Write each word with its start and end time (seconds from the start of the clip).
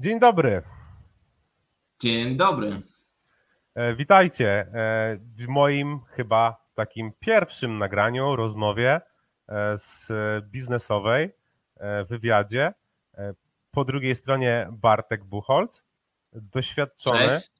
Dzień 0.00 0.20
dobry. 0.20 0.62
Dzień 2.00 2.36
dobry. 2.36 2.82
E, 3.74 3.94
witajcie 3.94 4.48
e, 4.48 5.18
w 5.36 5.48
moim 5.48 6.00
chyba 6.04 6.66
takim 6.74 7.12
pierwszym 7.18 7.78
nagraniu, 7.78 8.36
rozmowie 8.36 9.00
e, 9.48 9.78
z 9.78 10.12
biznesowej, 10.44 11.30
wywiadzie. 12.08 12.74
Po 13.70 13.84
drugiej 13.84 14.14
stronie 14.14 14.68
Bartek 14.72 15.24
Buchholz, 15.24 15.82
doświadczony, 16.32 17.28
Cześć. 17.28 17.50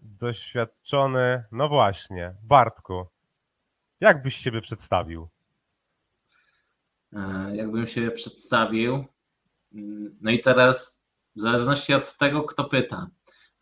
doświadczony, 0.00 1.44
no 1.52 1.68
właśnie, 1.68 2.34
Bartku, 2.42 3.06
jak 4.00 4.22
byś 4.22 4.36
siebie 4.36 4.60
przedstawił? 4.60 5.28
Jakbym 7.52 7.86
się 7.86 8.10
przedstawił, 8.10 9.04
mm, 9.74 10.18
no 10.20 10.30
i 10.30 10.40
teraz 10.40 10.97
w 11.38 11.40
zależności 11.40 11.94
od 11.94 12.16
tego, 12.16 12.42
kto 12.42 12.64
pyta, 12.64 13.10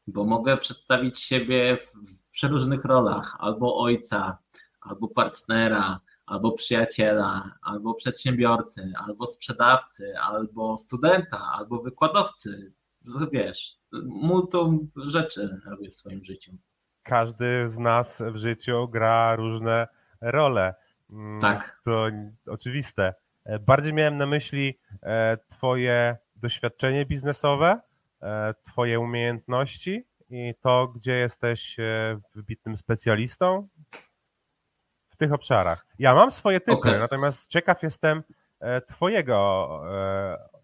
bo 0.07 0.25
mogę 0.25 0.57
przedstawić 0.57 1.19
siebie 1.19 1.77
w 1.77 1.93
przeróżnych 2.31 2.85
rolach, 2.85 3.37
albo 3.39 3.79
ojca, 3.79 4.39
albo 4.81 5.09
partnera, 5.09 6.01
albo 6.27 6.53
przyjaciela, 6.53 7.59
albo 7.63 7.95
przedsiębiorcy, 7.95 8.93
albo 9.07 9.27
sprzedawcy, 9.27 10.19
albo 10.19 10.77
studenta, 10.77 11.39
albo 11.53 11.83
wykładowcy. 11.83 12.73
Wiesz, 13.33 13.79
multum 14.05 14.91
rzeczy 14.97 15.61
robię 15.67 15.91
w 15.91 15.95
swoim 15.95 16.25
życiu. 16.25 16.53
Każdy 17.03 17.71
z 17.71 17.79
nas 17.79 18.23
w 18.33 18.37
życiu 18.37 18.89
gra 18.89 19.37
różne 19.37 19.89
role. 20.21 20.75
Mm, 21.11 21.41
tak. 21.41 21.81
To 21.85 22.07
oczywiste. 22.47 23.15
Bardziej 23.61 23.95
miałem 23.95 24.17
na 24.17 24.27
myśli 24.27 24.79
e, 25.03 25.39
Twoje 25.49 26.17
doświadczenie 26.37 27.07
biznesowe, 27.07 27.81
e, 28.23 28.55
Twoje 28.65 29.01
umiejętności 29.01 30.05
i 30.31 30.55
to, 30.61 30.89
gdzie 30.89 31.17
jesteś 31.17 31.81
e, 31.81 32.21
wybitnym 32.35 32.77
specjalistą 32.77 33.69
w 35.09 35.17
tych 35.17 35.33
obszarach. 35.33 35.87
Ja 35.99 36.15
mam 36.15 36.31
swoje 36.31 36.61
typy, 36.61 36.73
okay. 36.73 36.99
natomiast 36.99 37.51
ciekaw 37.51 37.83
jestem 37.83 38.23
e, 38.61 38.81
Twojego, 38.81 39.37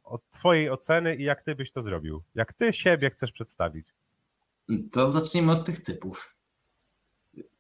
od 0.05 0.31
Twojej 0.31 0.71
oceny 0.71 1.17
i 1.17 1.25
jak 1.25 1.43
Ty 1.43 1.55
byś 1.55 1.73
to 1.73 1.83
zrobił. 1.83 2.23
Jak 2.35 2.53
Ty 2.53 2.73
siebie 2.73 3.11
chcesz 3.11 3.33
przedstawić? 3.33 3.87
To 4.93 5.11
zacznijmy 5.11 5.53
od 5.53 5.67
tych 5.67 5.83
typów. 5.83 6.37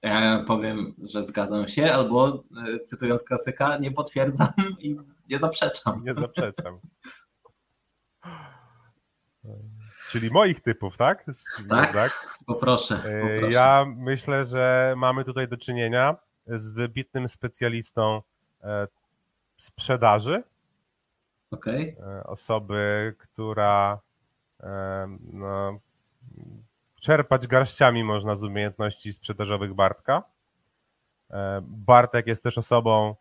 Ja 0.02 0.44
powiem, 0.46 0.94
że 1.02 1.22
zgadzam 1.22 1.68
się, 1.68 1.92
albo 1.92 2.44
cytując 2.84 3.22
klasyka, 3.22 3.78
nie 3.78 3.92
potwierdzam 3.92 4.52
i 4.78 4.96
nie 5.30 5.38
zaprzeczam. 5.38 6.04
Nie 6.04 6.14
zaprzeczam. 6.14 6.80
Czyli 10.10 10.30
moich 10.30 10.60
typów, 10.60 10.96
tak? 10.96 11.24
Tak, 11.68 11.92
tak? 11.92 12.38
Poproszę, 12.46 12.96
poproszę. 12.96 13.48
Ja 13.50 13.84
myślę, 13.96 14.44
że 14.44 14.94
mamy 14.96 15.24
tutaj 15.24 15.48
do 15.48 15.56
czynienia 15.56 16.16
z 16.46 16.72
wybitnym 16.72 17.28
specjalistą 17.28 18.22
e, 18.62 18.86
sprzedaży. 19.58 20.42
Okay. 21.50 21.96
Osoby, 22.24 23.14
która 23.18 24.00
e, 24.60 25.16
no, 25.32 25.78
czerpać 27.00 27.46
garściami 27.46 28.04
można 28.04 28.36
z 28.36 28.42
umiejętności 28.42 29.12
sprzedażowych 29.12 29.74
Bartka. 29.74 30.22
E, 31.30 31.60
Bartek 31.62 32.26
jest 32.26 32.42
też 32.42 32.58
osobą, 32.58 33.16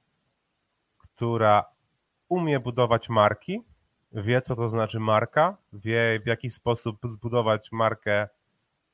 która 0.97 1.65
umie 2.29 2.59
budować 2.59 3.09
marki, 3.09 3.63
wie, 4.13 4.41
co 4.41 4.55
to 4.55 4.69
znaczy 4.69 4.99
marka, 4.99 5.57
wie, 5.73 6.19
w 6.23 6.27
jaki 6.27 6.49
sposób 6.49 6.97
zbudować 7.03 7.71
markę, 7.71 8.27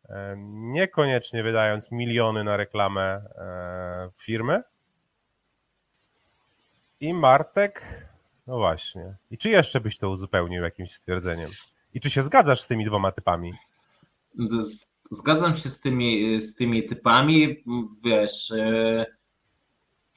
e, 0.10 0.36
niekoniecznie 0.48 1.44
wydając 1.44 1.92
miliony 1.92 2.44
na 2.44 2.58
reklamę 2.58 3.02
e, 3.02 4.10
firmy. 4.18 4.64
I 7.00 7.14
Martek, 7.14 8.06
no 8.48 8.58
właśnie. 8.58 9.16
I 9.32 9.38
czy 9.38 9.50
jeszcze 9.50 9.82
byś 9.82 9.98
to 9.98 10.10
uzupełnił 10.10 10.64
jakimś 10.64 10.94
stwierdzeniem? 10.94 11.50
I 11.94 12.00
czy 12.00 12.10
się 12.10 12.22
zgadzasz 12.22 12.62
z 12.62 12.68
tymi 12.68 12.86
dwoma 12.86 13.12
typami? 13.12 13.54
Zgadzam 15.12 15.56
się 15.56 15.70
z 15.70 15.82
tymi, 15.82 16.42
z 16.42 16.56
tymi 16.56 16.86
typami. 16.86 17.64
Wiesz, 18.04 18.52
e, 18.52 19.06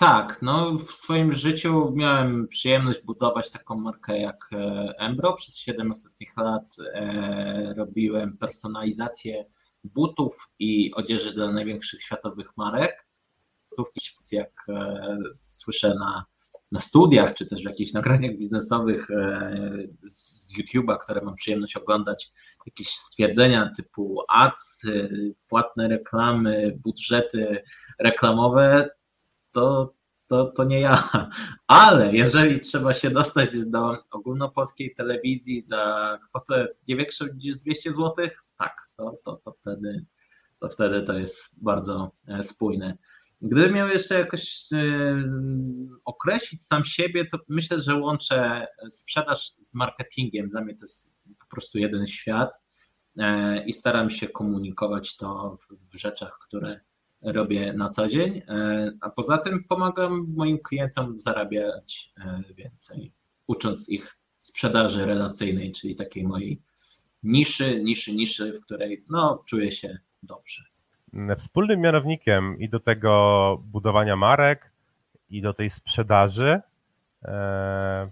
tak, 0.00 0.42
no 0.42 0.72
w 0.72 0.92
swoim 0.92 1.32
życiu 1.32 1.92
miałem 1.96 2.48
przyjemność 2.48 3.00
budować 3.04 3.50
taką 3.50 3.76
markę 3.76 4.18
jak 4.18 4.50
e, 4.52 4.94
Embro. 4.98 5.32
Przez 5.32 5.58
7 5.58 5.90
ostatnich 5.90 6.36
lat 6.36 6.76
e, 6.94 7.74
robiłem 7.76 8.36
personalizację 8.36 9.44
butów 9.84 10.48
i 10.58 10.94
odzieży 10.94 11.34
dla 11.34 11.52
największych 11.52 12.02
światowych 12.02 12.56
marek. 12.56 13.06
Jak 14.32 14.66
e, 14.68 15.16
słyszę 15.42 15.94
na, 15.94 16.24
na 16.72 16.80
studiach, 16.80 17.34
czy 17.34 17.46
też 17.46 17.62
w 17.62 17.66
jakichś 17.66 17.92
nagraniach 17.92 18.36
biznesowych 18.36 19.06
z 20.02 20.58
YouTube'a, 20.58 20.98
które 20.98 21.20
mam 21.20 21.34
przyjemność 21.34 21.76
oglądać, 21.76 22.32
jakieś 22.66 22.88
stwierdzenia 22.88 23.72
typu 23.76 24.22
ads, 24.28 24.82
płatne 25.48 25.88
reklamy, 25.88 26.78
budżety 26.82 27.62
reklamowe, 27.98 28.90
to, 29.52 29.94
to, 30.26 30.52
to 30.56 30.64
nie 30.64 30.80
ja. 30.80 31.08
Ale 31.66 32.16
jeżeli 32.16 32.60
trzeba 32.60 32.94
się 32.94 33.10
dostać 33.10 33.50
do 33.66 33.96
ogólnopolskiej 34.10 34.94
telewizji 34.94 35.62
za 35.62 36.18
kwotę 36.28 36.68
nie 36.88 36.96
większą 36.96 37.24
niż 37.36 37.56
200 37.56 37.92
zł, 37.92 38.14
tak, 38.58 38.88
to, 38.96 39.18
to, 39.24 39.40
to, 39.44 39.52
wtedy, 39.52 40.06
to 40.60 40.68
wtedy 40.68 41.02
to 41.02 41.12
jest 41.12 41.64
bardzo 41.64 42.12
e, 42.28 42.42
spójne. 42.42 42.98
Gdybym 43.42 43.74
miał 43.74 43.88
jeszcze 43.88 44.14
jakoś 44.14 44.72
e, 44.72 44.78
określić 46.04 46.66
sam 46.66 46.84
siebie, 46.84 47.24
to 47.24 47.38
myślę, 47.48 47.80
że 47.80 47.94
łączę 47.94 48.66
sprzedaż 48.90 49.52
z 49.60 49.74
marketingiem. 49.74 50.48
Dla 50.48 50.60
mnie 50.60 50.74
to 50.74 50.84
jest 50.84 51.16
po 51.38 51.46
prostu 51.46 51.78
jeden 51.78 52.06
świat 52.06 52.58
e, 53.18 53.64
i 53.64 53.72
staram 53.72 54.10
się 54.10 54.28
komunikować 54.28 55.16
to 55.16 55.56
w 55.92 55.96
rzeczach, 55.98 56.38
które 56.46 56.80
robię 57.22 57.72
na 57.72 57.88
co 57.88 58.08
dzień, 58.08 58.42
e, 58.48 58.90
a 59.00 59.10
poza 59.10 59.38
tym 59.38 59.64
pomagam 59.64 60.26
moim 60.36 60.58
klientom 60.58 61.20
zarabiać 61.20 62.12
e, 62.18 62.42
więcej, 62.54 63.12
ucząc 63.46 63.88
ich 63.88 64.16
sprzedaży 64.40 65.06
relacyjnej, 65.06 65.72
czyli 65.72 65.96
takiej 65.96 66.24
mojej 66.24 66.62
niszy, 67.22 67.82
niszy, 67.82 68.14
niszy, 68.14 68.52
w 68.52 68.60
której 68.60 69.04
no, 69.10 69.42
czuję 69.46 69.70
się 69.70 69.98
dobrze. 70.22 70.62
Wspólnym 71.38 71.80
mianownikiem 71.80 72.58
i 72.58 72.68
do 72.68 72.80
tego 72.80 73.62
budowania 73.64 74.16
marek, 74.16 74.72
i 75.30 75.42
do 75.42 75.54
tej 75.54 75.70
sprzedaży, 75.70 76.60
e, 77.24 78.10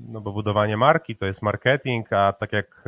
no 0.00 0.20
bo 0.20 0.32
budowanie 0.32 0.76
marki 0.76 1.16
to 1.16 1.26
jest 1.26 1.42
marketing, 1.42 2.12
a 2.12 2.32
tak 2.32 2.52
jak 2.52 2.84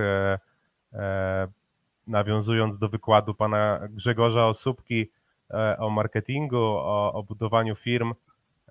nawiązując 2.07 2.79
do 2.79 2.89
wykładu 2.89 3.35
pana 3.35 3.81
Grzegorza 3.91 4.47
Osóbki 4.47 5.11
e, 5.51 5.79
o 5.79 5.91
marketingu, 5.91 6.63
o, 6.63 7.13
o 7.13 7.23
budowaniu 7.23 7.77
firm, 7.77 8.15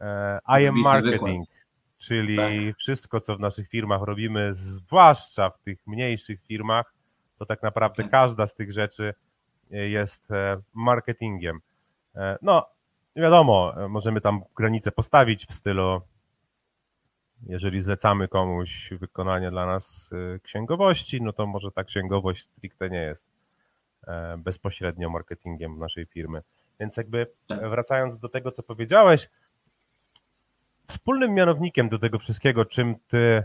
e, 0.02 0.40
I 0.62 0.68
am 0.68 0.75
marketing, 0.75 1.47
czyli 1.97 2.36
tak. 2.36 2.78
wszystko, 2.78 3.20
co 3.20 3.38
w 3.38 3.40
naszych 3.40 3.70
firmach 3.70 4.02
robimy, 4.02 4.56
zwłaszcza 4.56 5.50
w 5.50 5.59
tych 5.59 5.88
mniejszych 5.88 6.44
firmach, 6.44 6.94
to 7.40 7.46
tak 7.46 7.64
naprawdę 7.64 8.03
tak. 8.03 8.12
każda 8.12 8.47
z 8.47 8.53
tych 8.53 8.72
rzeczy 8.72 9.14
jest 9.70 10.31
e, 10.31 10.62
marketingiem. 10.74 11.59
No, 12.41 12.66
wiadomo, 13.16 13.74
możemy 13.90 14.22
tam 14.22 14.41
granicę 14.55 14.91
postawić 14.91 15.46
w 15.46 15.53
stylu 15.53 16.02
jeżeli 17.46 17.82
zlecamy 17.82 18.28
komuś 18.28 18.90
wykonanie 18.99 19.52
dla 19.52 19.66
nas 19.66 20.09
y, 20.35 20.40
księgowości, 20.40 21.22
no 21.22 21.34
to 21.34 21.47
może 21.47 21.72
ta 21.72 21.84
księgowość 21.84 22.43
stricte 22.43 22.90
nie 22.90 23.02
jest 23.02 23.28
e, 24.08 24.38
bezpośrednio 24.38 25.09
marketingiem 25.09 25.79
naszej 25.79 26.05
firmy. 26.05 26.41
Więc 26.79 26.97
jakby 26.97 27.28
tak. 27.47 27.70
wracając 27.70 28.17
do 28.17 28.29
tego, 28.29 28.52
co 28.52 28.64
powiedziałeś, 28.64 29.29
wspólnym 30.88 31.34
mianownikiem 31.34 31.90
do 31.90 31.99
tego 31.99 32.20
wszystkiego, 32.20 32.66
czym 32.66 32.96
ty 33.08 33.43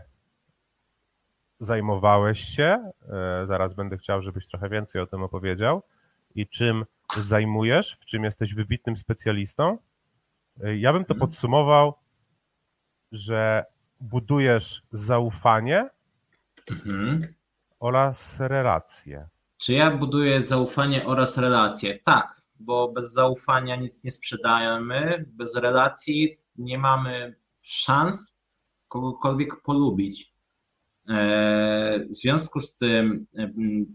zajmowałeś 1.61 2.41
się, 2.41 2.91
e, 3.09 3.47
zaraz 3.47 3.75
będę 3.75 3.97
chciał, 3.99 4.23
żebyś 4.23 4.49
trochę 4.49 4.69
więcej 4.69 5.03
o 5.03 5.07
tym 5.07 5.23
opowiedział, 5.23 5.83
i 6.35 6.47
czym 6.47 6.85
zajmujesz, 7.17 7.99
w 8.01 8.05
czym 8.05 8.25
jesteś 8.25 8.55
wybitnym 8.55 8.97
specjalistą, 8.97 9.79
e, 10.65 10.77
ja 10.77 10.93
bym 10.93 11.05
to 11.05 11.15
mhm. 11.15 11.21
podsumował, 11.21 11.95
że 13.13 13.65
budujesz 14.01 14.83
zaufanie 14.93 15.91
mhm. 16.71 17.35
oraz 17.81 18.41
relacje. 18.41 19.29
Czy 19.59 19.73
ja 19.73 19.91
buduję 19.91 20.43
zaufanie 20.43 21.07
oraz 21.07 21.39
relacje? 21.39 21.99
Tak, 22.05 22.41
bo 22.61 22.93
bez 22.93 23.13
zaufania 23.13 23.77
nic 23.77 24.05
nie 24.05 24.11
sprzedajemy, 24.11 25.25
bez 25.29 25.57
relacji 25.57 26.37
nie 26.57 26.79
mamy 26.79 27.37
szans 27.61 28.41
kogokolwiek 28.89 29.63
polubić. 29.63 30.37
W 32.11 32.15
związku 32.15 32.61
z 32.61 32.77
tym, 32.77 33.27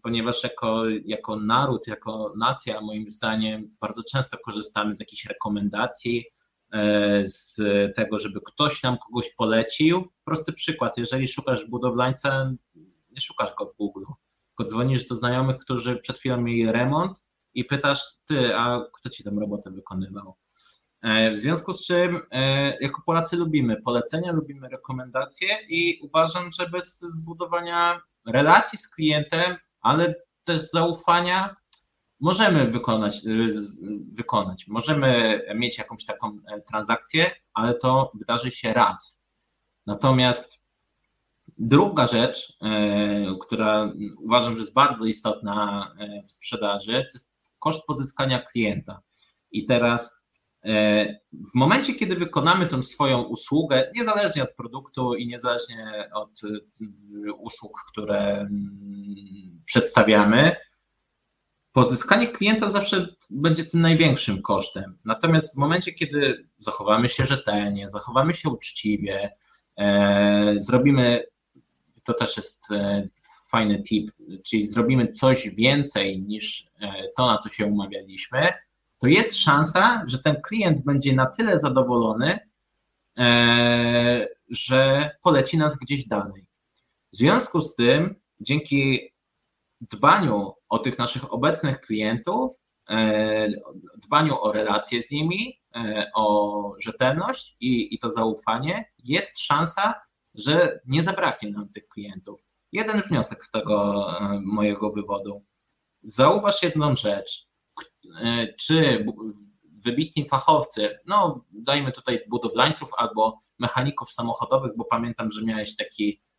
ponieważ 0.03 0.43
jako, 0.43 0.83
jako 1.05 1.35
naród, 1.35 1.87
jako 1.87 2.33
nacja, 2.37 2.81
moim 2.81 3.07
zdaniem, 3.07 3.75
bardzo 3.81 4.03
często 4.11 4.37
korzystamy 4.45 4.95
z 4.95 4.99
jakichś 4.99 5.25
rekomendacji, 5.25 6.25
z 7.23 7.57
tego, 7.95 8.19
żeby 8.19 8.41
ktoś 8.41 8.83
nam 8.83 8.97
kogoś 8.97 9.29
polecił. 9.29 10.11
Prosty 10.23 10.53
przykład, 10.53 10.97
jeżeli 10.97 11.27
szukasz 11.27 11.65
budowlańca, 11.65 12.51
nie 13.11 13.21
szukasz 13.21 13.55
go 13.55 13.65
w 13.65 13.75
Google, 13.75 14.03
tylko 14.49 14.69
dzwonisz 14.69 15.05
do 15.05 15.15
znajomych, 15.15 15.57
którzy 15.57 15.95
przed 15.95 16.19
chwilą 16.19 16.41
mieli 16.41 16.71
remont 16.71 17.25
i 17.53 17.65
pytasz, 17.65 18.03
ty, 18.25 18.55
a 18.55 18.85
kto 18.93 19.09
ci 19.09 19.23
tę 19.23 19.31
robotę 19.39 19.71
wykonywał? 19.71 20.35
E, 21.01 21.31
w 21.31 21.37
związku 21.37 21.73
z 21.73 21.85
czym, 21.85 22.21
e, 22.31 22.77
jako 22.81 23.01
Polacy 23.05 23.37
lubimy 23.37 23.81
polecenia, 23.81 24.31
lubimy 24.31 24.69
rekomendacje 24.69 25.47
i 25.69 25.99
uważam, 26.01 26.51
że 26.51 26.69
bez 26.69 26.99
zbudowania 26.99 28.01
relacji 28.27 28.79
z 28.79 28.89
klientem, 28.89 29.55
ale 29.81 30.15
też 30.43 30.69
zaufania, 30.69 31.55
możemy 32.21 32.67
wykonać, 32.67 33.21
wykonać. 34.13 34.67
Możemy 34.67 35.41
mieć 35.55 35.77
jakąś 35.77 36.05
taką 36.05 36.37
e, 36.47 36.61
transakcję, 36.61 37.31
ale 37.53 37.73
to 37.73 38.11
wydarzy 38.13 38.51
się 38.51 38.73
raz. 38.73 39.27
Natomiast 39.85 40.65
druga 41.57 42.07
rzecz, 42.07 42.57
która 43.41 43.93
uważam, 44.17 44.55
że 44.55 44.61
jest 44.61 44.73
bardzo 44.73 45.05
istotna 45.05 45.87
w 46.27 46.31
sprzedaży, 46.31 46.91
to 46.91 47.09
jest 47.13 47.33
koszt 47.59 47.85
pozyskania 47.85 48.41
klienta. 48.41 49.01
I 49.51 49.65
teraz 49.65 50.21
E, 50.65 51.05
w 51.31 51.55
momencie, 51.55 51.93
kiedy 51.93 52.15
wykonamy 52.15 52.67
tę 52.67 52.83
swoją 52.83 53.21
usługę, 53.21 53.91
niezależnie 53.95 54.43
od 54.43 54.55
produktu 54.55 55.15
i 55.15 55.27
niezależnie 55.27 56.09
od 56.13 56.41
e, 56.43 57.33
usług, 57.33 57.71
które 57.91 58.39
mm, 58.39 58.49
przedstawiamy, 59.65 60.55
pozyskanie 61.71 62.27
klienta 62.27 62.69
zawsze 62.69 63.07
będzie 63.29 63.65
tym 63.65 63.81
największym 63.81 64.41
kosztem. 64.41 64.97
Natomiast 65.05 65.55
w 65.55 65.57
momencie, 65.57 65.93
kiedy 65.93 66.47
zachowamy 66.57 67.09
się 67.09 67.25
rzetelnie, 67.25 67.89
zachowamy 67.89 68.33
się 68.33 68.49
uczciwie, 68.49 69.31
e, 69.77 70.53
zrobimy, 70.55 71.23
to 72.03 72.13
też 72.13 72.37
jest 72.37 72.67
fajny 73.49 73.81
tip, 73.83 74.11
czyli 74.45 74.67
zrobimy 74.67 75.07
coś 75.07 75.49
więcej 75.49 76.21
niż 76.21 76.67
to, 77.17 77.25
na 77.25 77.37
co 77.37 77.49
się 77.49 77.65
umawialiśmy, 77.65 78.47
to 79.01 79.07
jest 79.07 79.37
szansa, 79.37 80.03
że 80.07 80.19
ten 80.19 80.41
klient 80.41 80.83
będzie 80.83 81.15
na 81.15 81.25
tyle 81.25 81.59
zadowolony, 81.59 82.39
e, 83.17 84.27
że 84.49 85.09
poleci 85.23 85.57
nas 85.57 85.77
gdzieś 85.77 86.07
dalej. 86.07 86.45
W 87.13 87.15
związku 87.17 87.61
z 87.61 87.75
tym, 87.75 88.15
dzięki 88.39 89.10
dbaniu 89.81 90.53
o 90.69 90.79
tych 90.79 90.99
naszych 90.99 91.33
obecnych 91.33 91.81
klientów, 91.81 92.55
e, 92.89 93.49
dbaniu 93.97 94.41
o 94.41 94.51
relacje 94.51 95.01
z 95.01 95.11
nimi, 95.11 95.59
e, 95.75 96.11
o 96.15 96.75
rzetelność 96.79 97.57
i, 97.59 97.95
i 97.95 97.99
to 97.99 98.09
zaufanie, 98.09 98.91
jest 99.03 99.39
szansa, 99.39 100.01
że 100.35 100.79
nie 100.85 101.03
zabraknie 101.03 101.51
nam 101.51 101.69
tych 101.69 101.87
klientów. 101.87 102.41
Jeden 102.71 103.01
wniosek 103.01 103.45
z 103.45 103.51
tego 103.51 104.07
mojego 104.41 104.91
wywodu. 104.91 105.45
Zauważ 106.03 106.63
jedną 106.63 106.95
rzecz. 106.95 107.47
E, 108.21 108.53
czy 108.53 109.05
wybitni 109.83 110.29
fachowcy, 110.29 110.99
no 111.05 111.45
dajmy 111.51 111.91
tutaj 111.91 112.19
budowlańców 112.29 112.89
albo 112.97 113.37
mechaników 113.59 114.11
samochodowych, 114.11 114.71
bo 114.77 114.85
pamiętam, 114.85 115.31
że 115.31 115.45
miałeś 115.45 115.75
taki, 115.75 116.21
e, 116.21 116.30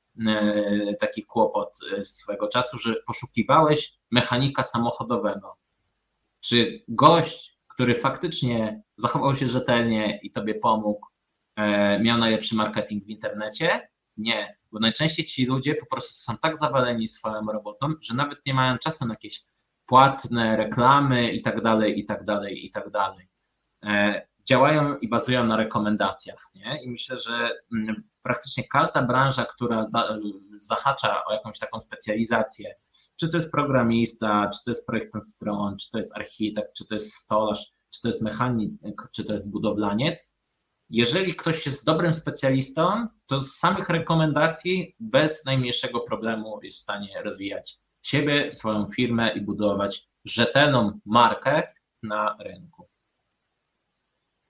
taki 1.01 1.23
kłopot 1.23 1.79
e, 1.99 2.05
swego 2.05 2.49
czasu, 2.49 2.79
że 2.79 2.95
poszukiwałeś 3.07 3.99
mechanika 4.11 4.63
samochodowego. 4.63 5.57
Czy 6.41 6.85
gość, 6.89 7.59
który 7.69 7.95
faktycznie 7.95 8.83
zachował 8.97 9.35
się 9.35 9.49
rzetelnie 9.49 10.21
i 10.23 10.31
tobie 10.31 10.55
pomógł, 10.55 11.07
miał 12.01 12.19
najlepszy 12.19 12.55
marketing 12.55 13.05
w 13.05 13.09
internecie? 13.09 13.89
Nie, 14.17 14.57
bo 14.73 14.79
najczęściej 14.79 15.25
ci 15.25 15.47
ludzie 15.47 15.75
po 15.75 15.87
prostu 15.87 16.15
są 16.15 16.39
tak 16.39 16.57
zawaleni 16.57 17.09
swoją 17.09 17.47
robotą, 17.53 17.93
że 18.01 18.15
nawet 18.15 18.47
nie 18.47 18.55
mają 18.55 18.79
czasu 18.79 19.07
na 19.07 19.15
jakieś 19.15 19.43
płatne 19.87 20.57
reklamy 20.57 21.33
i 21.33 21.43
tak 21.43 21.61
dalej, 21.61 21.99
i 21.99 22.05
tak 22.05 22.25
dalej, 22.25 22.67
i 22.67 22.71
tak 22.71 22.91
dalej. 22.91 23.29
Działają 24.49 24.99
i 24.99 25.09
bazują 25.09 25.47
na 25.47 25.57
rekomendacjach. 25.57 26.47
Nie? 26.55 26.85
I 26.85 26.91
myślę, 26.91 27.19
że 27.19 27.51
mm, 27.73 28.03
praktycznie 28.23 28.65
każda 28.69 29.03
branża, 29.03 29.45
która 29.45 29.85
zahacza 30.59 31.25
o 31.25 31.33
jakąś 31.33 31.59
taką 31.59 31.81
specjalizację, 31.81 32.75
czy 33.17 33.29
to 33.29 33.37
jest 33.37 33.53
programista, 33.53 34.51
czy 34.55 34.65
to 34.65 34.71
jest 34.71 34.87
projektant 34.87 35.29
stron, 35.29 35.77
czy 35.77 35.91
to 35.91 35.99
jest 35.99 36.17
architekt, 36.17 36.73
czy 36.77 36.87
to 36.87 36.95
jest 36.95 37.15
stolarz, 37.15 37.73
czy 37.91 38.03
to 38.03 38.09
jest 38.09 38.23
mechanik, 38.23 38.73
czy 39.13 39.25
to 39.25 39.33
jest 39.33 39.51
budowlaniec, 39.51 40.33
jeżeli 40.93 41.35
ktoś 41.35 41.67
jest 41.67 41.87
dobrym 41.87 42.13
specjalistą, 42.13 43.07
to 43.27 43.41
z 43.41 43.55
samych 43.57 43.89
rekomendacji 43.89 44.97
bez 45.01 45.45
najmniejszego 45.45 46.01
problemu 46.01 46.61
jest 46.63 46.79
w 46.79 46.81
stanie 46.81 47.23
rozwijać 47.23 47.79
siebie, 48.03 48.51
swoją 48.51 48.87
firmę 48.87 49.33
i 49.35 49.41
budować 49.41 50.09
rzetelną 50.25 51.01
markę 51.05 51.63
na 52.03 52.37
rynku. 52.41 52.89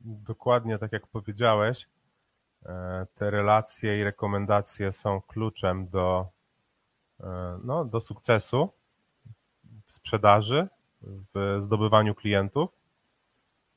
Dokładnie 0.05 0.79
tak 0.79 0.93
jak 0.93 1.07
powiedziałeś, 1.07 1.87
e, 2.67 3.07
te 3.15 3.31
relacje 3.31 4.01
i 4.01 4.05
rekomendacje 4.05 4.93
są 4.93 5.21
kluczem 5.21 5.89
do, 5.89 6.27
e, 7.21 7.59
no, 7.65 7.85
do 7.85 8.01
sukcesu 8.01 8.69
w 9.87 9.93
sprzedaży, 9.93 10.69
w 11.35 11.59
zdobywaniu 11.61 12.15
klientów. 12.15 12.71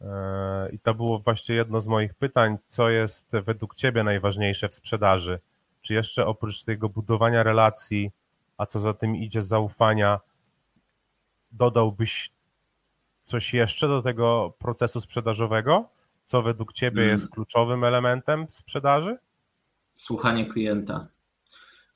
E, 0.02 0.70
I 0.72 0.80
to 0.80 0.94
było 0.94 1.20
właśnie 1.20 1.56
jedno 1.56 1.82
z 1.82 1.88
moich 1.88 2.14
pytań, 2.14 2.58
co 2.66 2.90
jest 2.90 3.32
według 3.32 3.76
Ciebie 3.76 4.04
najważniejsze 4.04 4.70
w 4.70 4.76
sprzedaży? 4.76 5.40
Czy 5.82 5.94
jeszcze 5.94 6.26
oprócz 6.26 6.64
tego 6.64 6.90
budowania 6.90 7.44
relacji, 7.44 8.12
a 8.58 8.66
co 8.66 8.80
za 8.80 8.94
tym 8.94 9.16
idzie 9.16 9.42
zaufania, 9.42 10.20
dodałbyś 11.52 12.32
coś 13.24 13.54
jeszcze 13.54 13.88
do 13.88 14.02
tego 14.02 14.54
procesu 14.60 15.02
sprzedażowego? 15.02 15.95
Co 16.26 16.42
według 16.42 16.74
Ciebie 16.74 16.96
hmm. 16.96 17.12
jest 17.12 17.30
kluczowym 17.30 17.84
elementem 17.84 18.48
sprzedaży? 18.50 19.18
Słuchanie 19.96 20.46
klienta. 20.46 21.08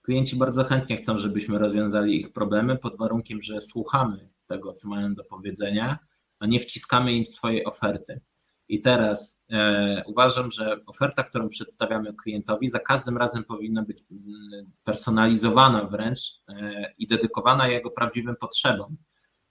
Klienci 0.01 0.35
bardzo 0.35 0.63
chętnie 0.63 0.97
chcą, 0.97 1.17
żebyśmy 1.17 1.59
rozwiązali 1.59 2.19
ich 2.19 2.33
problemy 2.33 2.77
pod 2.77 2.97
warunkiem, 2.97 3.41
że 3.41 3.61
słuchamy 3.61 4.29
tego, 4.45 4.73
co 4.73 4.89
mają 4.89 5.13
do 5.15 5.23
powiedzenia, 5.23 5.99
a 6.39 6.45
nie 6.45 6.59
wciskamy 6.59 7.13
im 7.13 7.25
swojej 7.25 7.65
oferty. 7.65 8.21
I 8.69 8.81
teraz 8.81 9.45
e, 9.51 10.03
uważam, 10.05 10.51
że 10.51 10.85
oferta, 10.85 11.23
którą 11.23 11.49
przedstawiamy 11.49 12.13
klientowi, 12.13 12.69
za 12.69 12.79
każdym 12.79 13.17
razem 13.17 13.43
powinna 13.43 13.83
być 13.83 14.03
mm, 14.11 14.71
personalizowana 14.83 15.83
wręcz 15.85 16.19
e, 16.49 16.93
i 16.97 17.07
dedykowana 17.07 17.67
jego 17.67 17.91
prawdziwym 17.91 18.35
potrzebom. 18.35 18.97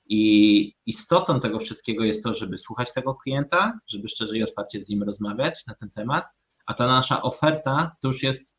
I 0.09 0.75
istotą 0.87 1.41
tego 1.41 1.59
wszystkiego 1.59 2.05
jest 2.05 2.25
to, 2.25 2.35
żeby 2.35 2.59
słuchać 2.59 2.95
tego 2.95 3.15
klienta, 3.15 3.79
żeby 3.87 4.09
szczerze 4.09 4.38
i 4.38 4.43
otwarcie 4.43 4.81
z 4.81 4.88
nim 4.88 5.03
rozmawiać 5.03 5.67
na 5.67 5.75
ten 5.75 5.91
temat, 5.91 6.25
a 6.67 6.75
ta 6.75 6.87
nasza 6.87 7.23
oferta 7.23 7.97
to 8.00 8.09
już 8.09 8.23
jest 8.23 8.55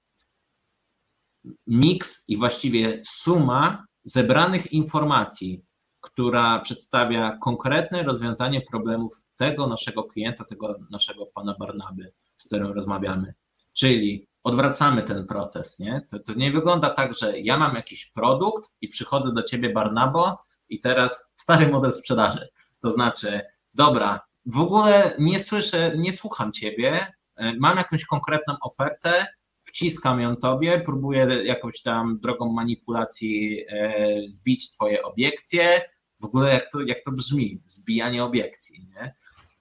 miks 1.68 2.30
i 2.30 2.38
właściwie 2.38 3.02
suma 3.06 3.86
zebranych 4.04 4.74
informacji, 4.74 5.66
która 6.02 6.60
przedstawia 6.60 7.38
konkretne 7.38 8.04
rozwiązanie 8.04 8.62
problemów 8.62 9.26
tego 9.36 9.68
naszego 9.68 10.04
klienta, 10.04 10.46
tego 10.46 10.76
naszego 10.92 11.26
pana 11.26 11.56
Barnaby, 11.60 12.14
z 12.38 12.48
którym 12.48 12.72
rozmawiamy. 12.72 13.34
Czyli 13.74 14.28
odwracamy 14.44 15.04
ten 15.04 15.28
proces, 15.28 15.80
nie? 15.80 16.02
To, 16.10 16.20
to 16.20 16.34
nie 16.34 16.52
wygląda 16.52 16.90
tak, 16.90 17.16
że 17.16 17.40
ja 17.40 17.58
mam 17.58 17.76
jakiś 17.76 18.12
produkt 18.12 18.76
i 18.82 18.88
przychodzę 18.88 19.34
do 19.34 19.44
ciebie 19.44 19.70
Barnabo 19.70 20.38
i 20.70 20.80
teraz 20.80 21.34
stary 21.36 21.68
model 21.68 21.94
sprzedaży. 21.94 22.50
To 22.82 22.90
znaczy, 22.90 23.42
dobra, 23.74 24.30
w 24.46 24.60
ogóle 24.60 25.16
nie 25.20 25.40
słyszę, 25.40 25.92
nie 25.98 26.14
słucham 26.14 26.52
ciebie, 26.52 27.14
e, 27.36 27.54
mam 27.60 27.78
jakąś 27.78 28.06
konkretną 28.06 28.56
ofertę, 28.62 29.28
wciskam 29.64 30.22
ją 30.22 30.36
tobie, 30.36 30.82
próbuję 30.86 31.28
jakąś 31.44 31.82
tam 31.82 32.20
drogą 32.20 32.52
manipulacji 32.52 33.66
e, 33.70 34.22
zbić 34.28 34.72
twoje 34.72 35.04
obiekcje. 35.04 35.82
W 36.20 36.26
ogóle 36.26 36.54
jak 36.54 36.72
to, 36.72 36.82
jak 36.82 37.04
to 37.06 37.12
brzmi, 37.12 37.62
zbijanie 37.66 38.24
obiekcji, 38.24 38.86
nie? 38.86 39.16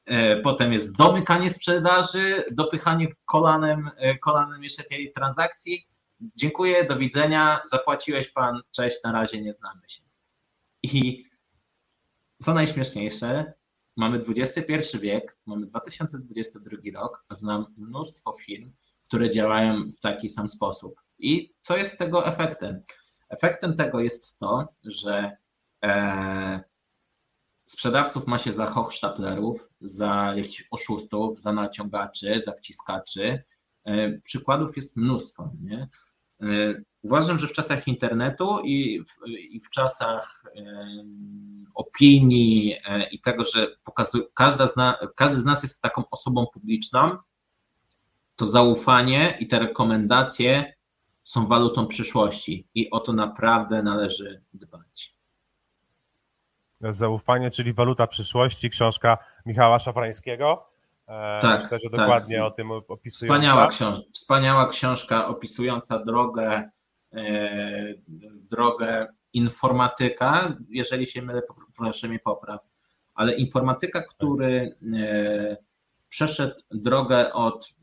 E, 0.04 0.36
potem 0.36 0.72
jest 0.72 0.96
domykanie 0.96 1.50
sprzedaży, 1.50 2.44
dopychanie 2.50 3.08
kolanem, 3.24 3.90
kolanem 4.22 4.62
jeszcze 4.62 4.82
tej 4.82 5.12
transakcji. 5.12 5.88
Dziękuję, 6.36 6.84
do 6.84 6.96
widzenia, 6.96 7.60
zapłaciłeś 7.70 8.28
pan, 8.28 8.60
cześć, 8.70 8.96
na 9.04 9.12
razie 9.12 9.42
nie 9.42 9.52
znamy 9.52 9.88
się. 9.88 10.07
I 10.82 11.25
co 12.42 12.54
najśmieszniejsze, 12.54 13.52
mamy 13.97 14.23
XXI 14.28 14.99
wiek, 14.99 15.38
mamy 15.47 15.66
2022 15.66 17.00
rok, 17.00 17.25
a 17.28 17.35
znam 17.35 17.66
mnóstwo 17.76 18.32
firm, 18.32 18.73
które 19.04 19.30
działają 19.30 19.90
w 19.90 20.00
taki 20.00 20.28
sam 20.28 20.49
sposób. 20.49 21.00
I 21.18 21.54
co 21.61 21.76
jest 21.76 21.99
tego 21.99 22.26
efektem? 22.26 22.82
Efektem 23.28 23.76
tego 23.76 24.00
jest 24.00 24.38
to, 24.38 24.68
że 24.85 25.37
e, 25.85 26.61
sprzedawców 27.66 28.26
ma 28.26 28.38
się 28.38 28.52
za 28.52 28.66
hochsztaplerów, 28.66 29.70
za 29.80 30.32
jakichś 30.37 30.64
oszustów, 30.70 31.40
za 31.40 31.52
naciągaczy, 31.52 32.40
za 32.40 32.52
wciskaczy. 32.52 33.44
E, 33.85 34.18
przykładów 34.18 34.76
jest 34.76 34.97
mnóstwo. 34.97 35.52
Nie? 35.61 35.88
E, 36.42 36.75
uważam, 37.02 37.38
że 37.38 37.47
w 37.47 37.52
czasach 37.52 37.88
internetu 37.88 38.61
i 38.64 39.04
w, 39.04 39.28
i 39.28 39.61
w 39.61 39.71
czasach 39.71 40.42
opinii 41.75 42.75
e, 42.85 43.09
i 43.11 43.21
tego, 43.21 43.45
że 43.45 43.66
każda 44.35 44.66
z 44.66 44.76
na, 44.76 44.99
każdy 45.16 45.37
z 45.37 45.45
nas 45.45 45.62
jest 45.62 45.83
taką 45.83 46.02
osobą 46.11 46.47
publiczną, 46.54 47.16
to 48.37 48.47
zaufanie 48.47 49.37
i 49.40 49.49
te 49.49 49.59
rekomendacje 49.59 50.75
są 51.23 51.47
walutą 51.47 51.87
przyszłości 51.87 52.68
i 52.75 52.90
o 52.90 53.00
to 53.00 53.12
naprawdę 53.12 53.83
należy 53.83 54.42
dbać. 54.54 55.18
Zaufanie, 56.80 57.50
czyli 57.50 57.73
waluta 57.73 58.07
przyszłości, 58.07 58.71
książka 58.71 59.18
Michała 59.47 59.78
Szafrańskiego. 59.78 60.68
E, 61.08 61.40
tak, 61.42 61.62
Myślę, 61.62 61.78
że 61.78 61.90
dokładnie 61.90 62.36
tak. 62.36 62.46
o 62.46 62.50
tym 62.50 62.70
opisuje. 62.70 63.28
Wspaniała, 63.30 63.66
książ 63.66 63.98
wspaniała 64.12 64.68
książka 64.68 65.28
opisująca 65.28 66.04
drogę, 66.04 66.70
e, 67.12 67.94
drogę 68.50 69.06
informatyka, 69.32 70.56
jeżeli 70.68 71.06
się 71.06 71.22
mylę, 71.22 71.42
proszę 71.76 72.08
mnie 72.08 72.18
popraw, 72.18 72.60
ale 73.14 73.34
informatyka, 73.34 74.02
który 74.02 74.76
e, 74.96 75.56
przeszedł 76.08 76.54
drogę 76.70 77.32
od 77.32 77.74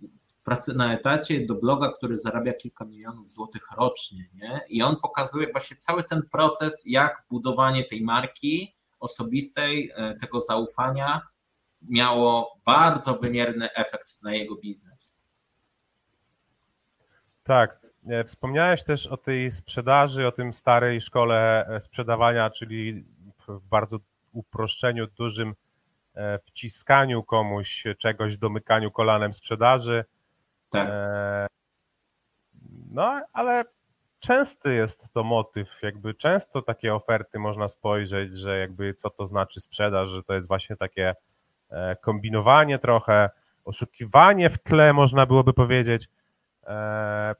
pracy 0.44 0.74
na 0.74 0.94
etacie 0.94 1.46
do 1.46 1.55
bloga, 1.55 1.91
który 1.91 2.17
zarabia 2.17 2.53
kilka 2.53 2.86
milionów 2.86 3.32
złotych 3.32 3.67
rocznie. 3.77 4.29
Nie? 4.34 4.62
I 4.70 4.82
on 4.82 4.96
pokazuje 5.01 5.51
właśnie 5.51 5.77
cały 5.77 6.03
ten 6.03 6.22
proces, 6.32 6.84
jak 6.86 7.25
budowanie 7.29 7.84
tej 7.84 8.03
marki 8.03 8.75
osobistej, 9.00 9.91
e, 9.96 10.15
tego 10.15 10.39
zaufania 10.39 11.22
miało 11.89 12.60
bardzo 12.65 13.18
wymierny 13.18 13.74
efekt 13.74 14.24
na 14.24 14.34
jego 14.34 14.56
biznes. 14.56 15.18
Tak. 17.44 17.80
E, 18.08 18.24
wspomniałeś 18.24 18.84
też 18.84 19.08
o 19.08 19.18
tej 19.18 19.51
sprzedaży, 19.51 20.27
o 20.27 20.32
tym 20.32 20.54
starej 20.54 21.01
szkole 21.01 21.68
e, 21.68 21.82
sprzedawania, 21.82 22.50
czyli 22.50 23.06
w 23.48 23.60
bardzo 23.70 23.98
uproszczeniu, 24.34 25.08
dużym 25.08 25.56
wciskaniu 26.46 27.24
komuś 27.24 27.84
czegoś, 27.98 28.38
domykaniu 28.38 28.92
kolanem 28.92 29.34
sprzedaży. 29.34 30.06
Tak. 30.70 30.89
No, 32.92 33.22
ale 33.34 33.63
częsty 34.20 34.74
jest 34.74 35.08
to 35.13 35.24
motyw, 35.24 35.82
jakby 35.82 36.13
często 36.13 36.62
takie 36.62 36.96
oferty 36.96 37.39
można 37.39 37.68
spojrzeć, 37.68 38.38
że 38.38 38.60
jakby 38.60 38.94
co 38.94 39.10
to 39.10 39.25
znaczy 39.25 39.62
sprzedaż, 39.62 40.10
że 40.10 40.24
to 40.24 40.34
jest 40.34 40.48
właśnie 40.48 40.75
takie 40.75 41.10
e, 41.10 41.15
kombinowanie 42.01 42.79
trochę, 42.79 43.29
oszukiwanie 43.65 44.50
w 44.50 44.58
tle, 44.58 44.94
można 44.94 45.25
byłoby 45.25 45.53
powiedzieć. 45.53 46.08
E, 46.67 47.36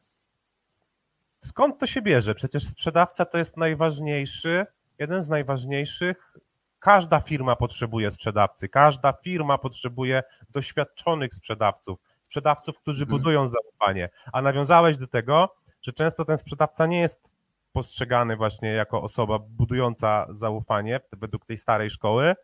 skąd 1.39 1.80
to 1.80 1.86
się 1.86 2.01
bierze? 2.01 2.36
Przecież 2.36 2.63
sprzedawca 2.63 3.25
to 3.25 3.38
jest 3.38 3.58
najważniejszy, 3.58 4.65
jeden 5.00 5.22
z 5.22 5.30
najważniejszych. 5.30 6.34
Każda 6.80 7.20
firma 7.20 7.56
potrzebuje 7.56 8.12
sprzedawcy, 8.12 8.70
każda 8.70 9.13
firma 9.13 9.58
potrzebuje 9.58 10.24
doświadczonych 10.50 11.36
sprzedawców, 11.36 12.00
sprzedawców, 12.22 12.80
którzy 12.80 13.04
mhm. 13.04 13.20
budują 13.20 13.48
zaufanie. 13.48 14.10
A 14.34 14.42
nawiązałeś 14.42 14.98
do 14.98 15.08
tego, 15.08 15.56
że 15.82 15.94
często 15.94 16.25
ten 16.25 16.38
sprzedawca 16.38 16.86
nie 16.86 17.01
jest 17.01 17.30
postrzegany 17.72 18.36
właśnie 18.36 18.70
jako 18.70 19.01
osoba 19.01 19.39
budująca 19.39 20.27
zaufanie 20.30 21.00
według 21.12 21.46
tej 21.46 21.58
starej 21.58 21.89
szkoły. 21.89 22.36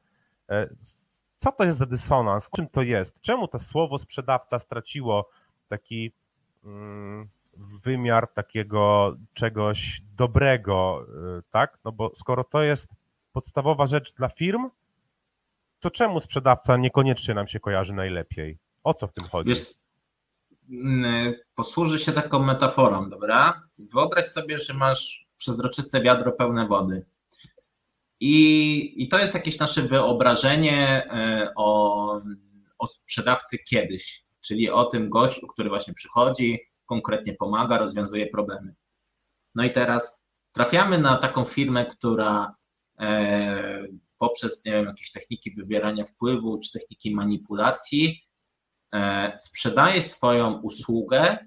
Co 1.41 1.51
to 1.51 1.63
jest 1.63 1.77
za 1.77 1.85
dysonans? 1.85 2.49
Czym 2.49 2.67
to 2.67 2.81
jest? 2.81 3.21
Czemu 3.21 3.47
to 3.47 3.59
słowo 3.59 3.97
sprzedawca 3.97 4.59
straciło 4.59 5.29
taki 5.69 6.11
mm, 6.63 7.29
wymiar 7.83 8.27
takiego 8.33 9.15
czegoś 9.33 10.01
dobrego, 10.15 11.05
e, 11.37 11.41
tak? 11.51 11.77
No 11.85 11.91
bo 11.91 12.11
skoro 12.15 12.43
to 12.43 12.61
jest 12.61 12.87
podstawowa 13.33 13.87
rzecz 13.87 14.13
dla 14.13 14.29
firm, 14.29 14.69
to 15.79 15.91
czemu 15.91 16.19
sprzedawca 16.19 16.77
niekoniecznie 16.77 17.33
nam 17.33 17.47
się 17.47 17.59
kojarzy 17.59 17.93
najlepiej? 17.93 18.57
O 18.83 18.93
co 18.93 19.07
w 19.07 19.13
tym 19.13 19.23
chodzi? 19.23 19.49
Wiesz, 19.49 19.73
Mm, 20.69 21.33
posłuży 21.55 21.99
się 21.99 22.11
taką 22.11 22.39
metaforą, 22.39 23.09
dobra? 23.09 23.61
Wyobraź 23.79 24.25
sobie, 24.25 24.59
że 24.59 24.73
masz 24.73 25.27
przezroczyste 25.37 26.01
wiadro 26.01 26.31
pełne 26.31 26.67
wody. 26.67 27.05
I, 28.21 29.03
I 29.03 29.07
to 29.07 29.19
jest 29.19 29.33
jakieś 29.33 29.59
nasze 29.59 29.81
wyobrażenie 29.81 31.05
e, 31.05 31.51
o, 31.55 32.21
o 32.79 32.87
sprzedawcy 32.87 33.57
kiedyś, 33.57 34.25
czyli 34.41 34.69
o 34.69 34.83
tym 34.85 35.09
gościu, 35.09 35.47
który 35.47 35.69
właśnie 35.69 35.93
przychodzi, 35.93 36.59
konkretnie 36.85 37.33
pomaga, 37.33 37.77
rozwiązuje 37.77 38.27
problemy. 38.27 38.75
No 39.55 39.63
i 39.63 39.71
teraz 39.71 40.25
trafiamy 40.51 40.97
na 40.97 41.15
taką 41.17 41.45
firmę, 41.45 41.85
która 41.85 42.55
e, 42.99 43.87
poprzez 44.17 44.65
nie 44.65 44.71
wiem, 44.71 44.85
jakieś 44.85 45.11
techniki 45.11 45.51
wywierania 45.51 46.05
wpływu 46.05 46.59
czy 46.59 46.71
techniki 46.71 47.15
manipulacji 47.15 48.31
E, 48.95 49.31
sprzedaje 49.39 50.01
swoją 50.01 50.61
usługę 50.61 51.37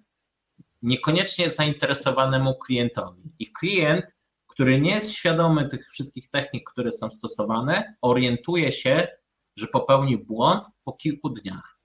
niekoniecznie 0.83 1.51
zainteresowanemu 1.51 2.59
klientowi. 2.59 3.23
I 3.39 3.53
klient, 3.53 4.17
który 4.55 4.81
nie 4.81 4.91
jest 4.91 5.13
świadomy 5.13 5.69
tych 5.69 5.89
wszystkich 5.89 6.31
technik, 6.31 6.71
które 6.71 6.93
są 6.93 7.11
stosowane, 7.11 7.97
orientuje 8.03 8.73
się, 8.73 9.09
że 9.59 9.67
popełnił 9.67 10.25
błąd 10.25 10.67
po 10.85 10.93
kilku 10.93 11.31
dniach. 11.31 11.79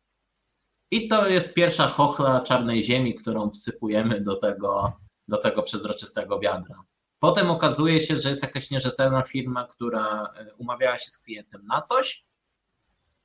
I 0.91 1.07
to 1.07 1.27
jest 1.27 1.55
pierwsza 1.55 1.87
chochla 1.87 2.41
czarnej 2.41 2.83
ziemi, 2.83 3.15
którą 3.15 3.49
wsypujemy 3.49 4.21
do 4.21 4.35
tego, 4.35 4.99
do 5.27 5.37
tego 5.37 5.63
przezroczystego 5.63 6.39
wiadra. 6.39 6.75
Potem 7.19 7.51
okazuje 7.51 7.99
się, 7.99 8.19
że 8.19 8.29
jest 8.29 8.43
jakaś 8.43 8.71
nierzetelna 8.71 9.21
firma, 9.21 9.67
która 9.67 10.33
e, 10.35 10.53
umawiała 10.55 10.97
się 10.97 11.11
z 11.11 11.17
klientem 11.17 11.65
na 11.65 11.81
coś, 11.81 12.25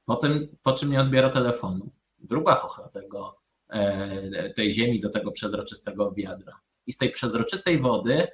potem, 0.04 0.48
po 0.62 0.72
czym 0.72 0.90
nie 0.90 1.00
odbiera 1.00 1.30
telefonu 1.30 1.90
druga 2.24 2.54
chochla 2.54 2.88
tego, 2.88 3.40
e, 3.68 4.50
tej 4.50 4.72
ziemi 4.72 5.00
do 5.00 5.08
tego 5.08 5.32
przezroczystego 5.32 6.12
wiadra. 6.12 6.60
I 6.86 6.92
z 6.92 6.98
tej 6.98 7.10
przezroczystej 7.10 7.78
wody, 7.78 8.28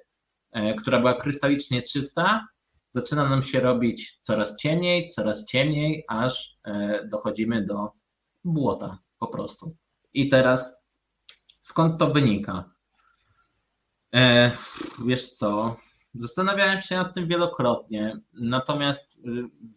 która 0.78 0.98
była 0.98 1.14
krystalicznie 1.14 1.82
czysta, 1.82 2.46
zaczyna 2.90 3.28
nam 3.28 3.42
się 3.42 3.60
robić 3.60 4.18
coraz 4.20 4.56
ciemniej, 4.56 5.08
coraz 5.08 5.44
ciemniej, 5.44 6.04
aż 6.08 6.58
e, 6.64 7.06
dochodzimy 7.08 7.64
do 7.64 7.90
błota 8.44 8.98
po 9.18 9.26
prostu. 9.26 9.76
I 10.14 10.28
teraz 10.28 10.78
skąd 11.60 11.98
to 11.98 12.10
wynika? 12.10 12.70
Wiesz 15.06 15.30
co? 15.30 15.76
Zastanawiałem 16.14 16.80
się 16.80 16.96
nad 16.96 17.14
tym 17.14 17.28
wielokrotnie, 17.28 18.20
natomiast 18.32 19.18
y, 19.18 19.20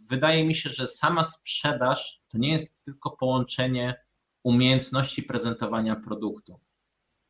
wydaje 0.10 0.46
mi 0.46 0.56
się, 0.56 0.70
że 0.70 0.88
sama 0.88 1.24
sprzedaż 1.24 2.22
to 2.28 2.38
nie 2.38 2.52
jest 2.52 2.84
tylko 2.84 3.12
połączenie 3.12 3.96
umiejętności 4.44 5.24
prezentowania 5.24 5.96
produktu. 5.96 6.60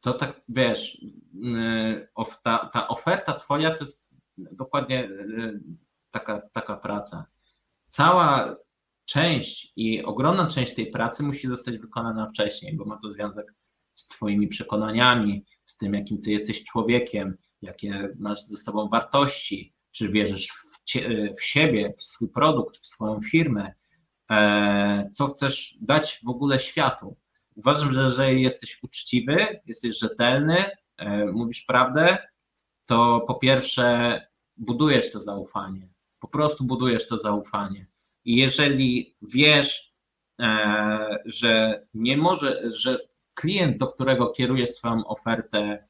To 0.04 0.14
tak, 0.14 0.42
wiesz, 0.50 0.98
y, 1.36 2.08
ta, 2.44 2.70
ta 2.74 2.88
oferta 2.88 3.34
twoja 3.34 3.72
to 3.72 3.84
jest 3.84 4.14
dokładnie 4.38 5.04
y, 5.04 5.60
taka, 6.12 6.42
taka 6.54 6.78
praca. 6.78 7.26
Cała 7.88 8.56
część 9.06 9.74
i 9.76 10.04
ogromna 10.04 10.48
część 10.48 10.74
tej 10.74 10.92
pracy 10.92 11.24
musi 11.24 11.48
zostać 11.48 11.78
wykonana 11.78 12.30
wcześniej, 12.30 12.78
bo 12.78 12.86
ma 12.86 12.98
to 12.98 13.12
związek 13.12 13.54
z 13.96 14.08
Twoimi 14.08 14.48
przekonaniami, 14.48 15.46
z 15.66 15.78
tym, 15.78 15.94
jakim 15.94 16.22
Ty 16.22 16.32
jesteś 16.32 16.64
człowiekiem, 16.64 17.38
jakie 17.62 18.10
masz 18.20 18.44
ze 18.44 18.58
sobą 18.58 18.90
wartości, 18.90 19.74
czy 19.92 20.10
wierzysz 20.10 20.48
w, 20.48 20.84
cie, 20.84 21.34
w 21.38 21.44
siebie, 21.44 21.94
w 21.98 22.04
swój 22.04 22.30
produkt, 22.30 22.78
w 22.78 22.88
swoją 22.88 23.22
firmę, 23.22 23.74
e, 24.32 25.10
co 25.12 25.28
chcesz 25.28 25.78
dać 25.82 26.20
w 26.24 26.30
ogóle 26.30 26.60
światu. 26.60 27.18
Uważam, 27.56 27.94
że 27.94 28.04
jeżeli 28.04 28.42
jesteś 28.42 28.84
uczciwy, 28.84 29.38
jesteś 29.66 30.00
rzetelny, 30.00 30.58
e, 30.98 31.26
mówisz 31.26 31.62
prawdę, 31.62 32.18
to 32.86 33.26
po 33.28 33.36
pierwsze 33.36 34.22
budujesz 34.58 35.12
to 35.12 35.22
zaufanie. 35.22 35.90
Po 36.20 36.28
prostu 36.28 36.64
budujesz 36.64 37.08
to 37.08 37.18
zaufanie. 37.18 37.88
I 38.26 38.36
jeżeli 38.36 39.16
wiesz, 39.22 39.94
e, 40.42 41.20
że 41.26 41.84
nie 41.94 42.18
może, 42.18 42.72
że 42.72 42.98
klient, 43.34 43.78
do 43.78 43.88
którego 43.88 44.30
kierujesz 44.30 44.70
swoją 44.70 45.08
ofertę, 45.08 45.88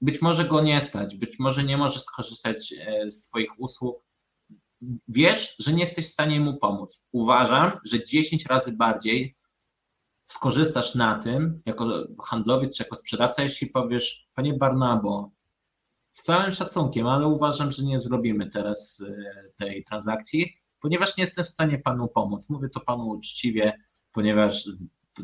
być 0.00 0.22
może 0.22 0.44
go 0.44 0.60
nie 0.60 0.80
stać, 0.80 1.16
być 1.16 1.38
może 1.38 1.64
nie 1.64 1.76
możesz 1.76 2.02
skorzystać 2.02 2.72
e, 2.72 3.10
z 3.10 3.24
swoich 3.24 3.60
usług, 3.60 4.08
wiesz, 5.08 5.54
że 5.58 5.72
nie 5.72 5.80
jesteś 5.80 6.06
w 6.06 6.12
stanie 6.12 6.40
mu 6.40 6.56
pomóc. 6.56 7.08
Uważam, 7.12 7.72
że 7.84 8.04
10 8.04 8.46
razy 8.46 8.72
bardziej 8.72 9.37
skorzystasz 10.28 10.94
na 10.94 11.18
tym, 11.18 11.62
jako 11.66 12.06
handlowiec 12.24 12.76
czy 12.76 12.82
jako 12.82 12.96
sprzedawca, 12.96 13.42
jeśli 13.42 13.66
powiesz, 13.66 14.28
panie 14.34 14.54
Barnabo, 14.54 15.30
z 16.12 16.22
całym 16.22 16.52
szacunkiem, 16.52 17.06
ale 17.06 17.26
uważam, 17.26 17.72
że 17.72 17.84
nie 17.84 17.98
zrobimy 17.98 18.50
teraz 18.50 19.04
e, 19.08 19.50
tej 19.56 19.84
transakcji, 19.84 20.56
ponieważ 20.80 21.16
nie 21.16 21.22
jestem 21.24 21.44
w 21.44 21.48
stanie 21.48 21.78
panu 21.78 22.08
pomóc. 22.08 22.50
Mówię 22.50 22.68
to 22.68 22.80
panu 22.80 23.08
uczciwie, 23.08 23.72
ponieważ 24.12 24.68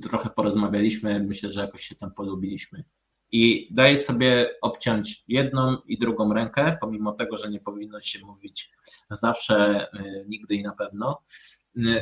trochę 0.03 0.31
porozmawialiśmy, 0.31 1.21
myślę, 1.21 1.49
że 1.49 1.61
jakoś 1.61 1.83
się 1.83 1.95
tam 1.95 2.11
polubiliśmy. 2.15 2.85
I 3.33 3.69
daję 3.75 3.99
sobie 3.99 4.51
obciąć 4.63 5.25
jedną 5.29 5.77
i 5.87 5.99
drugą 5.99 6.33
rękę, 6.35 6.79
pomimo 6.81 7.13
tego, 7.13 7.37
że 7.37 7.51
nie 7.51 7.61
powinno 7.61 8.01
się 8.01 8.19
mówić 8.27 8.71
zawsze, 9.11 9.89
e, 9.93 10.25
nigdy 10.29 10.55
i 10.55 10.63
na 10.63 10.73
pewno, 10.73 11.23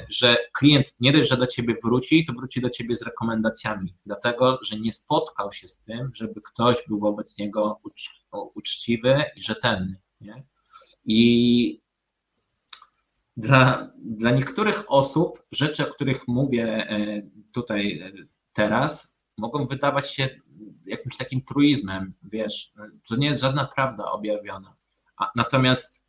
że 0.08 0.36
klient 0.52 1.00
nie 1.00 1.12
dość, 1.12 1.28
że 1.28 1.36
do 1.36 1.46
ciebie 1.46 1.76
wróci, 1.84 2.24
to 2.24 2.32
wróci 2.32 2.60
do 2.60 2.70
ciebie 2.70 2.96
z 2.96 3.02
rekomendacjami, 3.02 3.94
dlatego 4.06 4.58
że 4.62 4.80
nie 4.80 4.92
spotkał 4.92 5.52
się 5.52 5.68
z 5.68 5.82
tym, 5.82 6.10
żeby 6.14 6.40
ktoś 6.40 6.76
był 6.88 6.98
wobec 6.98 7.38
niego 7.38 7.80
uczciwy 8.54 9.24
i 9.36 9.42
rzetelny. 9.42 10.00
Nie? 10.20 10.44
I 11.04 11.82
dla, 13.36 13.92
dla 13.96 14.30
niektórych 14.30 14.84
osób 14.92 15.42
rzeczy, 15.52 15.88
o 15.88 15.92
których 15.94 16.28
mówię 16.28 16.64
e, 16.66 17.22
tutaj 17.52 18.00
e, 18.00 18.12
teraz, 18.52 19.18
mogą 19.38 19.66
wydawać 19.66 20.10
się 20.10 20.28
jakimś 20.86 21.16
takim 21.16 21.42
truizmem, 21.42 22.14
wiesz, 22.22 22.72
to 23.08 23.16
nie 23.16 23.26
jest 23.26 23.40
żadna 23.40 23.64
prawda 23.74 24.04
objawiona. 24.04 24.76
A, 25.16 25.30
natomiast 25.36 26.08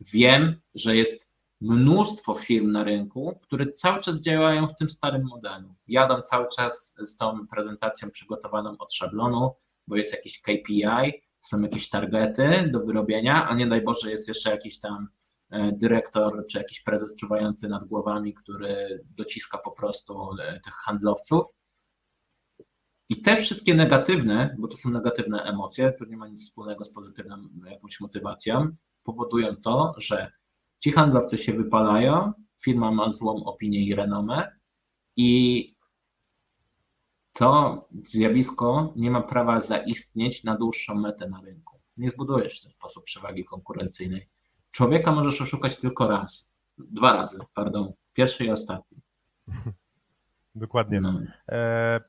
wiem, 0.00 0.60
że 0.74 0.96
jest 0.96 1.33
mnóstwo 1.64 2.34
firm 2.34 2.72
na 2.72 2.84
rynku, 2.84 3.38
które 3.42 3.72
cały 3.72 4.00
czas 4.00 4.20
działają 4.20 4.68
w 4.68 4.76
tym 4.76 4.90
starym 4.90 5.26
modelu. 5.26 5.74
Jadą 5.86 6.20
cały 6.20 6.46
czas 6.56 6.98
z 7.06 7.16
tą 7.16 7.46
prezentacją 7.46 8.10
przygotowaną 8.10 8.76
od 8.78 8.92
szablonu, 8.92 9.54
bo 9.86 9.96
jest 9.96 10.12
jakiś 10.12 10.40
KPI, 10.42 11.22
są 11.40 11.60
jakieś 11.60 11.88
targety 11.88 12.70
do 12.72 12.80
wyrobienia, 12.80 13.48
a 13.48 13.54
nie 13.54 13.66
daj 13.66 13.82
Boże 13.82 14.10
jest 14.10 14.28
jeszcze 14.28 14.50
jakiś 14.50 14.80
tam 14.80 15.08
e, 15.50 15.72
dyrektor 15.72 16.46
czy 16.50 16.58
jakiś 16.58 16.80
prezes 16.80 17.16
czuwający 17.16 17.68
nad 17.68 17.84
głowami, 17.84 18.34
który 18.34 19.04
dociska 19.16 19.58
po 19.58 19.70
prostu 19.70 20.28
e, 20.42 20.60
tych 20.60 20.74
handlowców. 20.74 21.46
I 23.08 23.22
te 23.22 23.36
wszystkie 23.36 23.74
negatywne, 23.74 24.56
bo 24.58 24.68
to 24.68 24.76
są 24.76 24.90
negatywne 24.90 25.42
emocje, 25.42 25.92
to 25.92 26.04
nie 26.04 26.16
ma 26.16 26.28
nic 26.28 26.48
wspólnego 26.48 26.84
z 26.84 26.92
pozytywną 26.92 27.36
jakąś 27.70 28.00
motywacją, 28.00 28.76
powodują 29.02 29.56
to, 29.56 29.94
że 29.98 30.32
Ci 30.80 30.92
handlowcy 30.92 31.38
się 31.38 31.52
wypalają, 31.52 32.32
firma 32.62 32.90
ma 32.90 33.10
złą 33.10 33.44
opinię 33.44 33.86
i 33.86 33.94
renomę 33.94 34.48
i 35.16 35.74
to 37.32 37.88
zjawisko 38.04 38.92
nie 38.96 39.10
ma 39.10 39.22
prawa 39.22 39.60
zaistnieć 39.60 40.44
na 40.44 40.56
dłuższą 40.56 40.94
metę 40.94 41.28
na 41.28 41.40
rynku. 41.40 41.80
Nie 41.96 42.10
zbudujesz 42.10 42.58
w 42.58 42.62
ten 42.62 42.70
sposób 42.70 43.04
przewagi 43.04 43.44
konkurencyjnej. 43.44 44.28
Człowieka 44.70 45.12
możesz 45.12 45.40
oszukać 45.40 45.78
tylko 45.78 46.08
raz, 46.08 46.54
dwa 46.78 47.12
razy, 47.12 47.38
pardon, 47.54 47.92
pierwszy 48.12 48.44
i 48.44 48.50
ostatni. 48.50 48.98
Dokładnie. 50.54 51.00
No. 51.00 51.20
E, 51.48 52.00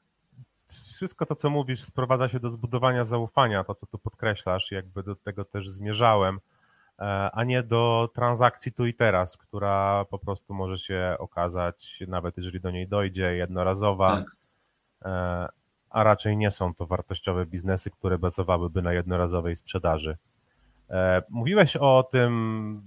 wszystko 0.67 1.25
to, 1.25 1.35
co 1.35 1.49
mówisz, 1.49 1.81
sprowadza 1.81 2.29
się 2.29 2.39
do 2.39 2.49
zbudowania 2.49 3.05
zaufania, 3.05 3.63
to, 3.63 3.75
co 3.75 3.85
tu 3.85 3.99
podkreślasz, 3.99 4.71
jakby 4.71 5.03
do 5.03 5.15
tego 5.15 5.45
też 5.45 5.69
zmierzałem. 5.69 6.39
E, 6.99 7.31
a 7.31 7.43
nie 7.43 7.63
do 7.63 8.09
transakcji 8.15 8.71
tu 8.71 8.85
i 8.85 8.93
teraz, 8.93 9.37
która 9.37 10.05
po 10.09 10.19
prostu 10.19 10.53
może 10.53 10.77
się 10.77 11.15
okazać, 11.19 11.99
nawet 12.07 12.37
jeżeli 12.37 12.59
do 12.59 12.71
niej 12.71 12.87
dojdzie, 12.87 13.35
jednorazowa, 13.35 14.17
tak. 14.17 14.35
E, 15.05 15.47
a 15.89 16.03
raczej 16.03 16.37
nie 16.37 16.51
są 16.51 16.73
to 16.73 16.85
wartościowe 16.85 17.45
biznesy, 17.45 17.91
które 17.91 18.17
bazowałyby 18.17 18.81
na 18.81 18.93
jednorazowej 18.93 19.55
sprzedaży. 19.55 20.17
E, 20.89 21.23
mówiłeś 21.29 21.75
o 21.75 22.07
tym, 22.11 22.81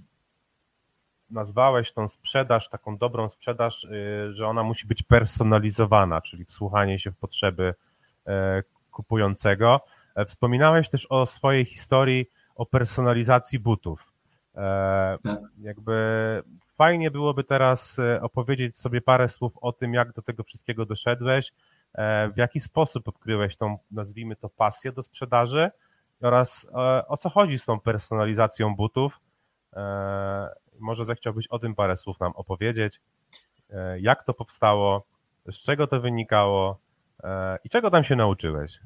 nazwałeś 1.29 1.91
tą 1.91 2.07
sprzedaż, 2.07 2.69
taką 2.69 2.97
dobrą 2.97 3.29
sprzedaż, 3.29 3.83
y, 3.83 4.33
że 4.33 4.47
ona 4.47 4.63
musi 4.63 4.87
być 4.87 5.03
personalizowana, 5.03 6.21
czyli 6.21 6.45
wsłuchanie 6.45 6.99
się 6.99 7.11
w 7.11 7.17
potrzeby 7.17 7.73
kupującego. 8.91 9.81
Wspominałeś 10.27 10.89
też 10.89 11.07
o 11.09 11.25
swojej 11.25 11.65
historii 11.65 12.25
o 12.59 12.65
personalizacji 12.65 13.59
butów. 13.59 14.13
E, 14.55 15.17
tak. 15.23 15.39
Jakby 15.61 15.93
fajnie 16.75 17.11
byłoby 17.11 17.43
teraz 17.43 17.99
e, 17.99 18.21
opowiedzieć 18.21 18.77
sobie 18.77 19.01
parę 19.01 19.29
słów 19.29 19.53
o 19.61 19.71
tym, 19.71 19.93
jak 19.93 20.13
do 20.13 20.21
tego 20.21 20.43
wszystkiego 20.43 20.85
doszedłeś, 20.85 21.51
e, 21.93 22.29
w 22.29 22.37
jaki 22.37 22.59
sposób 22.59 23.07
odkryłeś 23.07 23.57
tą, 23.57 23.77
nazwijmy 23.91 24.35
to, 24.35 24.49
pasję 24.49 24.91
do 24.91 25.03
sprzedaży 25.03 25.71
oraz 26.21 26.67
o 27.07 27.17
co 27.17 27.29
chodzi 27.29 27.59
z 27.59 27.65
tą 27.65 27.79
personalizacją 27.79 28.75
butów. 28.75 29.19
Może 30.79 31.05
zechciałbyś 31.05 31.47
o 31.47 31.59
tym 31.59 31.75
parę 31.75 31.97
słów 31.97 32.19
nam 32.19 32.31
opowiedzieć, 32.35 33.01
jak 33.99 34.23
to 34.23 34.33
powstało, 34.33 35.05
z 35.51 35.55
czego 35.55 35.87
to 35.87 36.01
wynikało 36.01 36.79
i 37.63 37.69
czego 37.69 37.91
tam 37.91 38.03
się 38.03 38.15
nauczyłeś? 38.15 38.79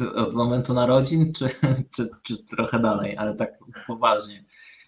Od 0.00 0.34
momentu 0.34 0.74
narodzin, 0.74 1.32
czy, 1.32 1.48
czy, 1.94 2.08
czy 2.22 2.44
trochę 2.44 2.78
dalej, 2.78 3.16
ale 3.16 3.34
tak 3.34 3.58
poważnie. 3.86 4.44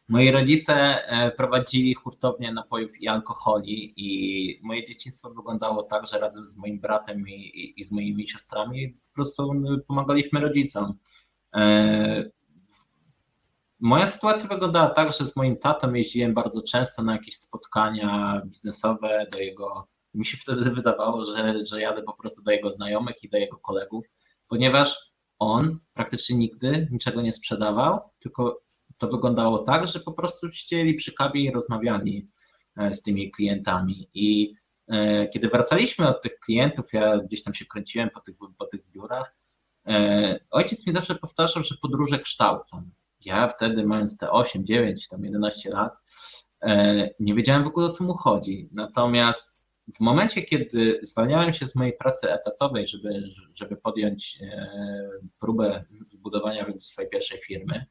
Moi 0.08 0.30
rodzice 0.30 0.74
e, 1.06 1.30
prowadzili 1.30 1.94
hurtownię 1.94 2.52
napojów 2.52 3.00
i 3.00 3.08
alkoholi 3.08 3.94
i 3.96 4.60
moje 4.62 4.86
dzieciństwo 4.86 5.30
wyglądało 5.30 5.82
tak, 5.82 6.06
że 6.06 6.18
razem 6.18 6.46
z 6.46 6.58
moim 6.58 6.80
bratem 6.80 7.28
i, 7.28 7.32
i, 7.32 7.80
i 7.80 7.84
z 7.84 7.92
moimi 7.92 8.28
siostrami 8.28 8.88
po 8.88 9.14
prostu 9.14 9.52
pomagaliśmy 9.86 10.40
rodzicom. 10.40 10.98
E, 11.54 12.30
moja 13.80 14.06
sytuacja 14.06 14.48
wyglądała 14.48 14.90
tak, 14.90 15.12
że 15.12 15.26
z 15.26 15.36
moim 15.36 15.56
tatą 15.56 15.94
jeździłem 15.94 16.34
bardzo 16.34 16.62
często 16.62 17.02
na 17.02 17.12
jakieś 17.12 17.36
spotkania 17.36 18.42
biznesowe 18.46 19.26
do 19.32 19.38
jego. 19.38 19.88
Mi 20.14 20.24
się 20.24 20.36
wtedy 20.36 20.70
wydawało, 20.70 21.24
że, 21.24 21.66
że 21.66 21.80
jadę 21.80 22.02
po 22.02 22.12
prostu 22.12 22.42
do 22.42 22.50
jego 22.50 22.70
znajomych 22.70 23.24
i 23.24 23.28
do 23.28 23.38
jego 23.38 23.56
kolegów 23.56 24.06
ponieważ 24.48 25.14
on 25.38 25.78
praktycznie 25.94 26.36
nigdy 26.36 26.88
niczego 26.90 27.22
nie 27.22 27.32
sprzedawał, 27.32 28.00
tylko 28.18 28.62
to 28.98 29.08
wyglądało 29.08 29.58
tak, 29.58 29.86
że 29.86 30.00
po 30.00 30.12
prostu 30.12 30.48
siedzieli 30.48 30.94
przy 30.94 31.12
kawie 31.12 31.40
i 31.40 31.50
rozmawiali 31.50 32.28
e, 32.76 32.94
z 32.94 33.02
tymi 33.02 33.30
klientami. 33.30 34.10
I 34.14 34.54
e, 34.88 35.28
kiedy 35.28 35.48
wracaliśmy 35.48 36.08
od 36.08 36.22
tych 36.22 36.38
klientów, 36.38 36.92
ja 36.92 37.18
gdzieś 37.18 37.42
tam 37.42 37.54
się 37.54 37.64
kręciłem 37.64 38.10
po 38.10 38.20
tych, 38.20 38.34
po 38.58 38.66
tych 38.66 38.90
biurach, 38.90 39.36
e, 39.86 40.38
ojciec 40.50 40.86
mi 40.86 40.92
zawsze 40.92 41.14
powtarzał, 41.14 41.62
że 41.62 41.74
podróże 41.82 42.18
kształcą. 42.18 42.90
Ja 43.24 43.48
wtedy, 43.48 43.86
mając 43.86 44.18
te 44.18 44.30
8, 44.30 44.66
9, 44.66 45.08
tam 45.08 45.24
11 45.24 45.70
lat, 45.70 45.96
nie 47.20 47.34
wiedziałem 47.34 47.64
w 47.64 47.66
ogóle 47.66 47.86
o 47.86 47.90
co 47.90 48.04
mu 48.04 48.14
chodzi. 48.14 48.68
Natomiast 48.72 49.63
w 49.92 50.00
momencie, 50.00 50.42
kiedy 50.42 51.00
zwalniałem 51.02 51.52
się 51.52 51.66
z 51.66 51.74
mojej 51.74 51.96
pracy 51.96 52.32
etatowej, 52.32 52.86
żeby, 52.86 53.28
żeby 53.54 53.76
podjąć 53.76 54.38
e, 54.42 54.68
próbę 55.40 55.84
zbudowania 56.06 56.66
swojej 56.78 57.10
pierwszej 57.10 57.38
firmy, 57.38 57.86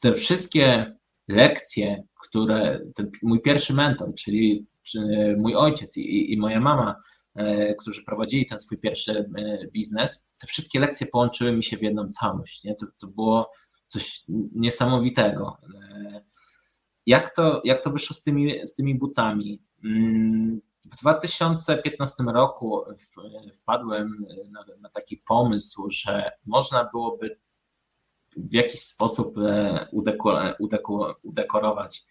te 0.00 0.14
wszystkie 0.14 0.94
lekcje, 1.28 2.02
które 2.26 2.80
mój 3.22 3.42
pierwszy 3.42 3.74
mentor, 3.74 4.14
czyli 4.14 4.66
mój 5.36 5.56
ojciec 5.56 5.96
i, 5.96 6.32
i 6.32 6.36
moja 6.36 6.60
mama, 6.60 6.96
e, 7.34 7.74
którzy 7.74 8.04
prowadzili 8.04 8.46
ten 8.46 8.58
swój 8.58 8.78
pierwszy 8.78 9.30
e, 9.38 9.66
biznes, 9.72 10.30
te 10.38 10.46
wszystkie 10.46 10.80
lekcje 10.80 11.06
połączyły 11.06 11.52
mi 11.52 11.64
się 11.64 11.76
w 11.76 11.82
jedną 11.82 12.08
całość. 12.08 12.64
Nie? 12.64 12.74
To, 12.74 12.86
to 12.98 13.06
było 13.06 13.50
coś 13.86 14.24
niesamowitego. 14.54 15.56
Jak 17.06 17.34
to, 17.34 17.62
jak 17.64 17.82
to 17.82 17.90
wyszło 17.90 18.16
z 18.16 18.22
tymi, 18.22 18.66
z 18.66 18.74
tymi 18.74 18.94
butami? 18.94 19.62
W 20.84 20.96
2015 20.96 22.22
roku 22.22 22.84
wpadłem 23.54 24.26
na, 24.50 24.64
na, 24.80 24.88
taki 24.88 25.16
pomysł, 25.16 25.90
że 25.90 26.32
można 26.46 26.84
byłoby 26.92 27.38
w 28.36 28.54
jakiś 28.54 28.80
sposób 28.80 29.38
e, 29.38 29.86
udekorować 31.22 32.02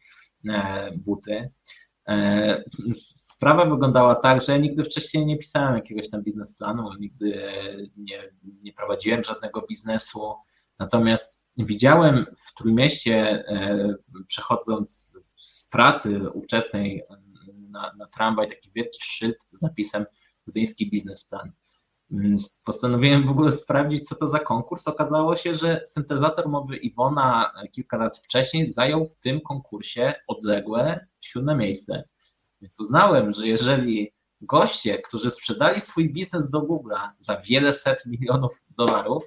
e, 0.50 0.92
buty. 0.98 1.52
E, 2.08 2.64
sprawa 2.94 3.66
wyglądała 3.66 4.16
tak, 4.16 4.42
że 4.42 4.60
nigdy 4.60 4.84
wcześniej 4.84 5.26
nie 5.26 5.38
pisałem 5.38 5.76
jakiegoś 5.76 6.10
tam 6.10 6.24
biznesplanu, 6.24 6.90
nigdy 7.00 7.42
nie, 7.98 8.32
nie 8.44 8.74
prowadziłem 8.74 9.24
żadnego 9.24 9.62
biznesu. 9.62 10.34
Natomiast 10.80 11.46
widziałem 11.58 12.26
w 12.38 12.54
Trójmieście, 12.54 13.44
przechodząc 14.28 15.20
z 15.36 15.70
pracy 15.70 16.30
ówczesnej 16.34 17.04
na, 17.72 17.94
na 17.98 18.08
tramwaj 18.08 18.48
taki 18.48 18.72
wielki 18.76 19.00
szyld 19.02 19.38
z 19.52 19.62
napisem 19.62 20.06
Gdyński 20.48 20.90
Biznesplan. 20.90 21.52
Mm, 22.12 22.36
postanowiłem 22.66 23.28
w 23.28 23.32
ogóle 23.32 23.52
sprawdzić, 23.52 24.08
co 24.08 24.16
to 24.16 24.28
za 24.28 24.40
konkurs. 24.40 24.88
Okazało 24.88 25.36
się, 25.36 25.54
że 25.54 25.82
syntezator 25.86 26.50
mowy 26.50 26.78
Iwona 26.78 27.52
kilka 27.72 27.98
lat 27.98 28.18
wcześniej 28.18 28.70
zajął 28.70 29.06
w 29.06 29.18
tym 29.18 29.42
konkursie 29.42 30.14
odległe 30.28 31.08
siódme 31.22 31.56
miejsce. 31.56 32.04
Więc 32.62 32.80
uznałem, 32.80 33.32
że 33.32 33.48
jeżeli 33.48 34.14
goście, 34.42 34.98
którzy 34.98 35.32
sprzedali 35.32 35.82
swój 35.82 36.14
biznes 36.14 36.50
do 36.50 36.62
Google'a 36.62 37.10
za 37.20 37.42
wiele 37.42 37.74
set 37.74 38.06
milionów 38.06 38.64
dolarów, 38.70 39.26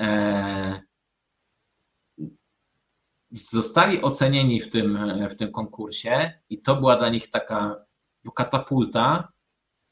e, 0.00 0.82
zostali 3.30 4.02
ocenieni 4.02 4.60
w 4.60 4.70
tym, 4.70 4.98
w 5.30 5.36
tym 5.36 5.52
konkursie 5.52 6.32
i 6.50 6.62
to 6.62 6.76
była 6.76 6.96
dla 6.96 7.08
nich 7.08 7.30
taka 7.30 7.76
katapulta, 8.34 9.28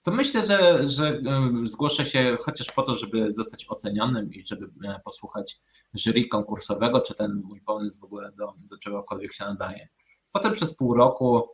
to 0.06 0.12
myślę, 0.12 0.46
że, 0.46 0.88
że 0.88 1.20
zgłoszę 1.62 2.06
się 2.06 2.36
chociaż 2.40 2.72
po 2.72 2.82
to, 2.82 2.94
żeby 2.94 3.32
zostać 3.32 3.66
ocenionym 3.68 4.32
i 4.32 4.46
żeby 4.46 4.70
e, 4.84 5.00
posłuchać 5.04 5.60
jury 5.94 6.28
konkursowego, 6.28 7.00
czy 7.00 7.14
ten 7.14 7.42
mój 7.44 7.60
pomysł 7.60 8.00
w 8.00 8.04
ogóle 8.04 8.32
do, 8.32 8.54
do 8.70 8.78
czegokolwiek 8.78 9.32
się 9.32 9.44
nadaje. 9.44 9.88
Potem 10.32 10.52
przez 10.52 10.76
pół 10.76 10.94
roku 10.94 11.48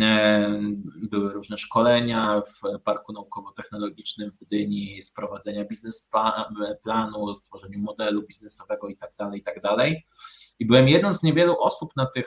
e, 0.00 0.60
były 1.10 1.32
różne 1.32 1.58
szkolenia 1.58 2.40
w 2.40 2.80
Parku 2.84 3.12
Naukowo-Technologicznym 3.12 4.30
w 4.30 4.38
Gdyni, 4.38 5.02
sprowadzenia 5.02 5.64
biznesplanu, 5.64 7.34
stworzeniu 7.34 7.78
modelu 7.78 8.22
biznesowego 8.22 8.88
itd., 8.88 9.12
tak 9.16 9.34
itd. 9.34 9.76
I 10.58 10.66
byłem 10.66 10.88
jedną 10.88 11.14
z 11.14 11.22
niewielu 11.22 11.60
osób 11.60 11.96
na 11.96 12.06
tych, 12.06 12.26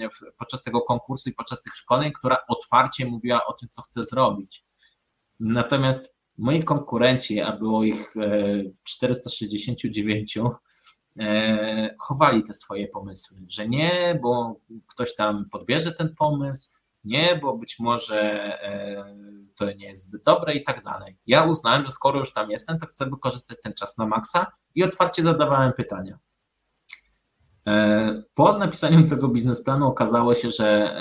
e, 0.00 0.08
podczas 0.38 0.62
tego 0.62 0.80
konkursu 0.80 1.30
i 1.30 1.32
podczas 1.32 1.62
tych 1.62 1.74
szkoleń, 1.76 2.12
która 2.12 2.38
otwarcie 2.48 3.06
mówiła 3.06 3.46
o 3.46 3.52
tym, 3.52 3.68
co 3.68 3.82
chce 3.82 4.04
zrobić. 4.04 4.64
Natomiast 5.40 6.18
moi 6.38 6.64
konkurenci, 6.64 7.40
a 7.40 7.56
było 7.56 7.84
ich 7.84 8.14
469, 8.82 10.36
e, 10.36 11.22
e, 11.24 11.94
chowali 11.98 12.42
te 12.42 12.54
swoje 12.54 12.88
pomysły, 12.88 13.38
że 13.48 13.68
nie, 13.68 14.18
bo 14.22 14.60
ktoś 14.86 15.14
tam 15.14 15.48
podbierze 15.50 15.92
ten 15.92 16.14
pomysł, 16.14 16.78
nie, 17.04 17.38
bo 17.42 17.56
być 17.58 17.78
może 17.78 18.50
to 19.56 19.72
nie 19.72 19.86
jest 19.86 20.08
zbyt 20.08 20.22
dobre 20.22 20.54
i 20.54 20.64
tak 20.64 20.82
dalej. 20.82 21.16
Ja 21.26 21.44
uznałem, 21.44 21.84
że 21.84 21.90
skoro 21.90 22.18
już 22.18 22.32
tam 22.32 22.50
jestem, 22.50 22.78
to 22.78 22.86
chcę 22.86 23.06
wykorzystać 23.06 23.58
ten 23.62 23.74
czas 23.74 23.98
na 23.98 24.06
maksa 24.06 24.46
i 24.74 24.84
otwarcie 24.84 25.22
zadawałem 25.22 25.72
pytania. 25.72 26.18
Po 28.34 28.58
napisaniu 28.58 29.06
tego 29.06 29.28
biznesplanu 29.28 29.86
okazało 29.86 30.34
się, 30.34 30.50
że 30.50 30.96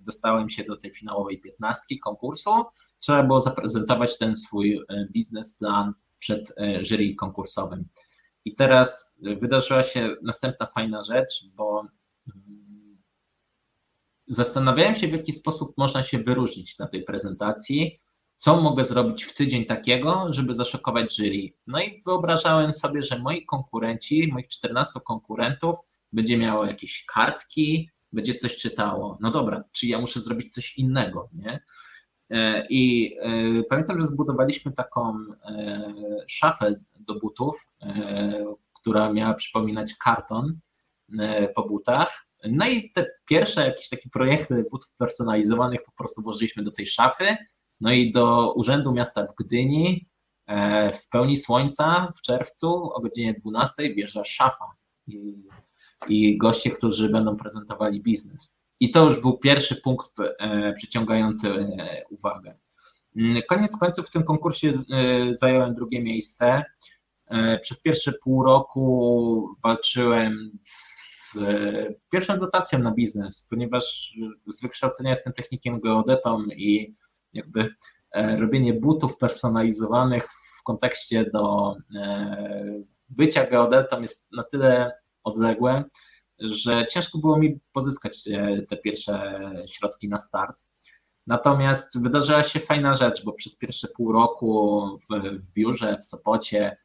dostałem 0.00 0.48
się 0.48 0.64
do 0.64 0.76
tej 0.76 0.92
finałowej 0.92 1.40
piętnastki 1.40 1.98
konkursu. 1.98 2.50
Trzeba 2.98 3.22
było 3.22 3.40
zaprezentować 3.40 4.18
ten 4.18 4.36
swój 4.36 4.80
biznesplan 5.12 5.94
przed 6.18 6.54
jury 6.80 7.14
konkursowym. 7.14 7.84
I 8.44 8.54
teraz 8.54 9.18
wydarzyła 9.40 9.82
się 9.82 10.16
następna 10.22 10.66
fajna 10.66 11.04
rzecz, 11.04 11.46
bo 11.54 11.86
mm, 12.36 12.98
zastanawiałem 14.26 14.94
się, 14.94 15.08
w 15.08 15.12
jaki 15.12 15.32
sposób 15.32 15.78
można 15.78 16.02
się 16.02 16.18
wyróżnić 16.18 16.78
na 16.78 16.86
tej 16.86 17.04
prezentacji, 17.04 18.00
co 18.44 18.60
mogę 18.60 18.84
zrobić 18.84 19.24
w 19.24 19.34
tydzień 19.34 19.64
takiego, 19.64 20.26
żeby 20.30 20.54
zaszokować 20.54 21.16
jury. 21.16 21.52
No 21.66 21.80
i 21.80 22.02
wyobrażałem 22.06 22.72
sobie, 22.72 23.02
że 23.02 23.18
moi 23.18 23.46
konkurenci, 23.46 24.32
moich 24.32 24.48
14 24.48 25.00
konkurentów, 25.04 25.76
będzie 26.12 26.38
miało 26.38 26.66
jakieś 26.66 27.04
kartki, 27.06 27.90
będzie 28.12 28.34
coś 28.34 28.56
czytało. 28.56 29.18
No 29.20 29.30
dobra, 29.30 29.64
czy 29.72 29.86
ja 29.86 29.98
muszę 29.98 30.20
zrobić 30.20 30.54
coś 30.54 30.78
innego, 30.78 31.28
nie? 31.32 31.60
E, 32.30 32.66
I 32.70 33.14
e, 33.20 33.62
pamiętam, 33.62 34.00
że 34.00 34.06
zbudowaliśmy 34.06 34.72
taką 34.72 35.16
e, 35.44 35.94
szafę 36.28 36.74
do 37.00 37.14
butów, 37.14 37.68
która 38.74 39.12
miała 39.12 39.34
przypominać 39.34 39.94
karton 39.94 40.58
po 41.54 41.62
butach. 41.68 42.26
No 42.44 42.66
i 42.68 42.92
te 42.92 43.06
pierwsze 43.28 43.66
jakieś 43.66 43.88
takie 43.88 44.08
projekty 44.10 44.64
butów 44.70 44.90
personalizowanych 44.98 45.82
po 45.82 45.92
prostu 45.92 46.22
włożyliśmy 46.22 46.62
do 46.62 46.72
tej 46.72 46.86
szafy. 46.86 47.24
No 47.80 47.92
i 47.92 48.12
do 48.12 48.54
Urzędu 48.54 48.92
Miasta 48.92 49.26
w 49.26 49.34
Gdyni 49.34 50.08
w 50.92 51.08
pełni 51.08 51.36
słońca 51.36 52.08
w 52.16 52.20
czerwcu 52.20 52.92
o 52.92 53.00
godzinie 53.00 53.34
12 53.34 53.94
wjeżdża 53.94 54.24
szafa 54.24 54.64
i, 55.06 55.34
i 56.08 56.38
goście, 56.38 56.70
którzy 56.70 57.08
będą 57.08 57.36
prezentowali 57.36 58.02
biznes. 58.02 58.58
I 58.80 58.90
to 58.90 59.04
już 59.04 59.20
był 59.20 59.38
pierwszy 59.38 59.76
punkt 59.76 60.10
e, 60.20 60.72
przyciągający 60.72 61.48
e, 61.48 62.04
uwagę. 62.10 62.58
Mm, 63.16 63.42
koniec 63.48 63.76
końców 63.76 64.06
w 64.06 64.10
tym 64.10 64.24
konkursie 64.24 64.68
e, 64.68 65.34
zająłem 65.34 65.74
drugie 65.74 66.02
miejsce. 66.02 66.64
Przez 67.62 67.82
pierwsze 67.82 68.12
pół 68.24 68.44
roku 68.44 69.56
walczyłem 69.62 70.58
z 70.64 71.38
pierwszą 72.12 72.38
dotacją 72.38 72.78
na 72.78 72.90
biznes, 72.90 73.46
ponieważ 73.50 74.14
z 74.46 74.62
wykształcenia 74.62 75.10
jestem 75.10 75.32
technikiem 75.32 75.80
geodetą 75.80 76.44
i 76.56 76.94
jakby 77.34 77.68
robienie 78.14 78.74
butów 78.74 79.16
personalizowanych 79.16 80.24
w 80.58 80.62
kontekście 80.62 81.30
do 81.30 81.74
bycia 83.08 83.46
geodetą 83.46 84.00
jest 84.00 84.32
na 84.32 84.42
tyle 84.42 84.92
odległe, 85.24 85.84
że 86.38 86.86
ciężko 86.86 87.18
było 87.18 87.38
mi 87.38 87.60
pozyskać 87.72 88.28
e, 88.28 88.62
te 88.62 88.76
pierwsze 88.76 89.40
środki 89.68 90.08
na 90.08 90.18
start. 90.18 90.64
Natomiast 91.26 92.02
wydarzyła 92.02 92.42
się 92.42 92.60
fajna 92.60 92.94
rzecz, 92.94 93.24
bo 93.24 93.32
przez 93.32 93.58
pierwsze 93.58 93.88
pół 93.88 94.12
roku 94.12 94.88
w, 94.98 95.38
w 95.38 95.52
biurze, 95.52 95.98
w 96.00 96.04
Sopocie 96.04 96.76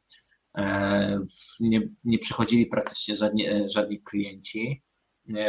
e, 0.56 1.24
nie, 1.60 1.88
nie 2.04 2.18
przychodzili 2.18 2.66
praktycznie 2.66 3.16
żadni, 3.16 3.48
e, 3.48 3.68
żadni 3.68 4.02
klienci. 4.02 4.82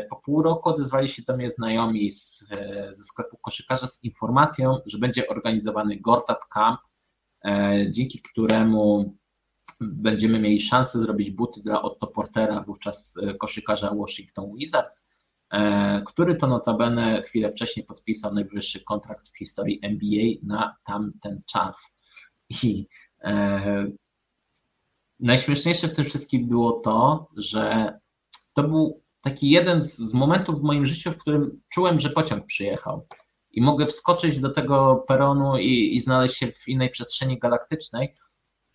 Po 0.09 0.15
pół 0.15 0.43
roku 0.43 0.69
odezwali 0.69 1.09
się 1.09 1.21
do 1.27 1.37
mnie 1.37 1.49
znajomi 1.49 2.11
z, 2.11 2.47
ze 2.89 3.03
sklepu 3.03 3.37
koszykarza 3.37 3.87
z 3.87 4.03
informacją, 4.03 4.77
że 4.85 4.97
będzie 4.97 5.27
organizowany 5.27 5.99
Gortat 5.99 6.45
Camp, 6.45 6.79
dzięki 7.91 8.21
któremu 8.21 9.15
będziemy 9.81 10.39
mieli 10.39 10.61
szansę 10.61 10.99
zrobić 10.99 11.31
buty 11.31 11.61
dla 11.61 11.81
Otto 11.81 12.07
Portera, 12.07 12.63
wówczas 12.63 13.17
e, 13.23 13.33
koszykarza 13.33 13.95
Washington 13.95 14.55
Wizards, 14.55 15.09
e, 15.51 16.01
który 16.05 16.35
to 16.35 16.47
notabene 16.47 17.21
chwilę 17.21 17.51
wcześniej 17.51 17.85
podpisał 17.85 18.33
najwyższy 18.33 18.83
kontrakt 18.83 19.29
w 19.29 19.37
historii 19.37 19.79
NBA 19.83 20.23
na 20.43 20.75
tamten 20.85 21.41
czas. 21.45 21.99
I 22.63 22.87
e, 23.23 23.85
najśmieszniejsze 25.19 25.87
w 25.87 25.95
tym 25.95 26.05
wszystkim 26.05 26.47
było 26.47 26.71
to, 26.71 27.27
że 27.37 27.93
to 28.53 28.63
był 28.63 29.00
taki 29.21 29.49
jeden 29.49 29.81
z, 29.81 29.97
z 29.97 30.13
momentów 30.13 30.59
w 30.59 30.63
moim 30.63 30.85
życiu, 30.85 31.11
w 31.11 31.17
którym 31.17 31.61
czułem, 31.69 31.99
że 31.99 32.09
pociąg 32.09 32.45
przyjechał 32.45 33.07
i 33.51 33.61
mogę 33.61 33.85
wskoczyć 33.85 34.39
do 34.39 34.49
tego 34.49 35.03
peronu 35.07 35.57
i, 35.57 35.95
i 35.95 35.99
znaleźć 35.99 36.37
się 36.37 36.51
w 36.51 36.67
innej 36.67 36.89
przestrzeni 36.89 37.39
galaktycznej, 37.39 38.15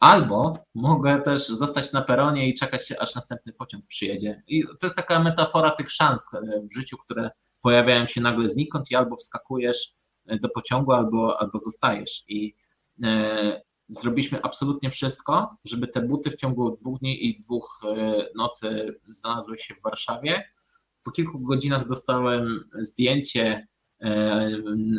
Albo 0.01 0.53
mogę 0.75 1.21
też 1.21 1.49
zostać 1.49 1.93
na 1.93 2.03
peronie 2.03 2.49
i 2.49 2.55
czekać 2.55 2.93
aż 2.93 3.15
następny 3.15 3.53
pociąg 3.53 3.87
przyjedzie. 3.87 4.43
I 4.47 4.65
to 4.65 4.87
jest 4.87 4.97
taka 4.97 5.23
metafora 5.23 5.71
tych 5.71 5.93
szans 5.93 6.35
e, 6.35 6.41
w 6.71 6.75
życiu, 6.75 6.97
które 6.97 7.31
pojawiają 7.61 8.07
się 8.07 8.21
nagle 8.21 8.49
znikąd 8.49 8.91
i 8.91 8.97
albo 8.97 9.17
wskakujesz 9.17 9.95
e, 10.27 10.39
do 10.39 10.49
pociągu, 10.49 10.93
albo, 10.93 11.41
albo 11.41 11.59
zostajesz. 11.59 12.25
I 12.29 12.57
e, 13.05 13.63
zrobiliśmy 13.89 14.43
absolutnie 14.43 14.91
wszystko, 14.91 15.57
żeby 15.65 15.89
te 15.89 16.01
buty 16.01 16.31
w 16.31 16.37
ciągu 16.37 16.77
dwóch 16.77 16.99
dni 16.99 17.27
i 17.27 17.41
dwóch 17.41 17.81
e, 17.85 18.27
nocy 18.35 19.01
znalazły 19.09 19.59
się 19.59 19.75
w 19.75 19.83
Warszawie. 19.83 20.45
Po 21.03 21.11
kilku 21.11 21.41
godzinach 21.41 21.89
dostałem 21.89 22.71
zdjęcie 22.79 23.67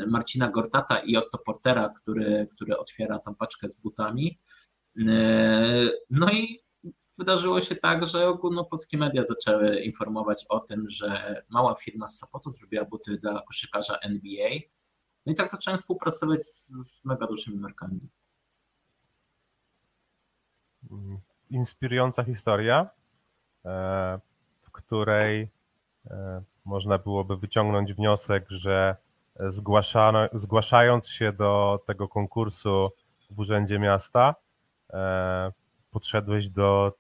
Marcina 0.08 0.50
Gortata 0.50 1.00
i 1.00 1.16
Otto 1.16 1.38
Portera, 1.38 1.90
który, 1.90 2.48
który 2.52 2.78
otwiera 2.78 3.20
tą 3.20 3.36
paczkę 3.36 3.70
z 3.70 3.82
butami. 3.82 4.40
E, 5.08 5.90
no 6.10 6.32
i 6.32 6.60
wydarzyło 7.18 7.60
się 7.60 7.76
tak, 7.76 8.06
że 8.06 8.28
ogólnopolskie 8.28 8.98
media 8.98 9.24
zaczęły 9.24 9.80
informować 9.80 10.46
o 10.50 10.60
tym, 10.60 10.90
że 10.90 11.42
mała 11.50 11.76
firma 11.76 12.08
z 12.08 12.20
Sopotu 12.20 12.50
zrobiła 12.50 12.86
buty 12.86 13.18
dla 13.18 13.42
koszykarza 13.42 13.98
NBA. 13.98 14.50
No 15.26 15.34
i 15.34 15.36
tak 15.36 15.50
zacząłem 15.50 15.78
współpracować 15.78 16.40
z, 16.40 16.68
z 16.68 17.06
mega 17.06 17.28
dużymi 17.28 17.58
markami. 17.58 18.00
Inspirująca 21.50 22.24
historia, 22.24 22.90
e, 23.66 24.20
w 24.62 24.72
której 24.72 25.50
e, 26.12 26.42
można 26.66 26.98
byłoby 26.98 27.38
wyciągnąć 27.38 27.94
wniosek, 27.94 28.46
że 28.50 28.96
zgłaszając 30.34 31.10
się 31.10 31.34
do 31.34 31.84
tego 31.88 32.08
konkursu 32.08 32.90
w 33.32 33.40
Urzędzie 33.40 33.80
Miasta, 33.80 34.36
E, 34.94 35.52
podszedłeś 35.92 36.50
do 36.50 36.94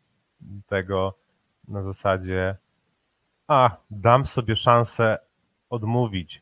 tego 0.67 1.13
na 1.67 1.83
zasadzie 1.83 2.57
a, 3.47 3.77
dam 3.91 4.25
sobie 4.25 4.55
szansę 4.55 5.17
odmówić. 5.69 6.41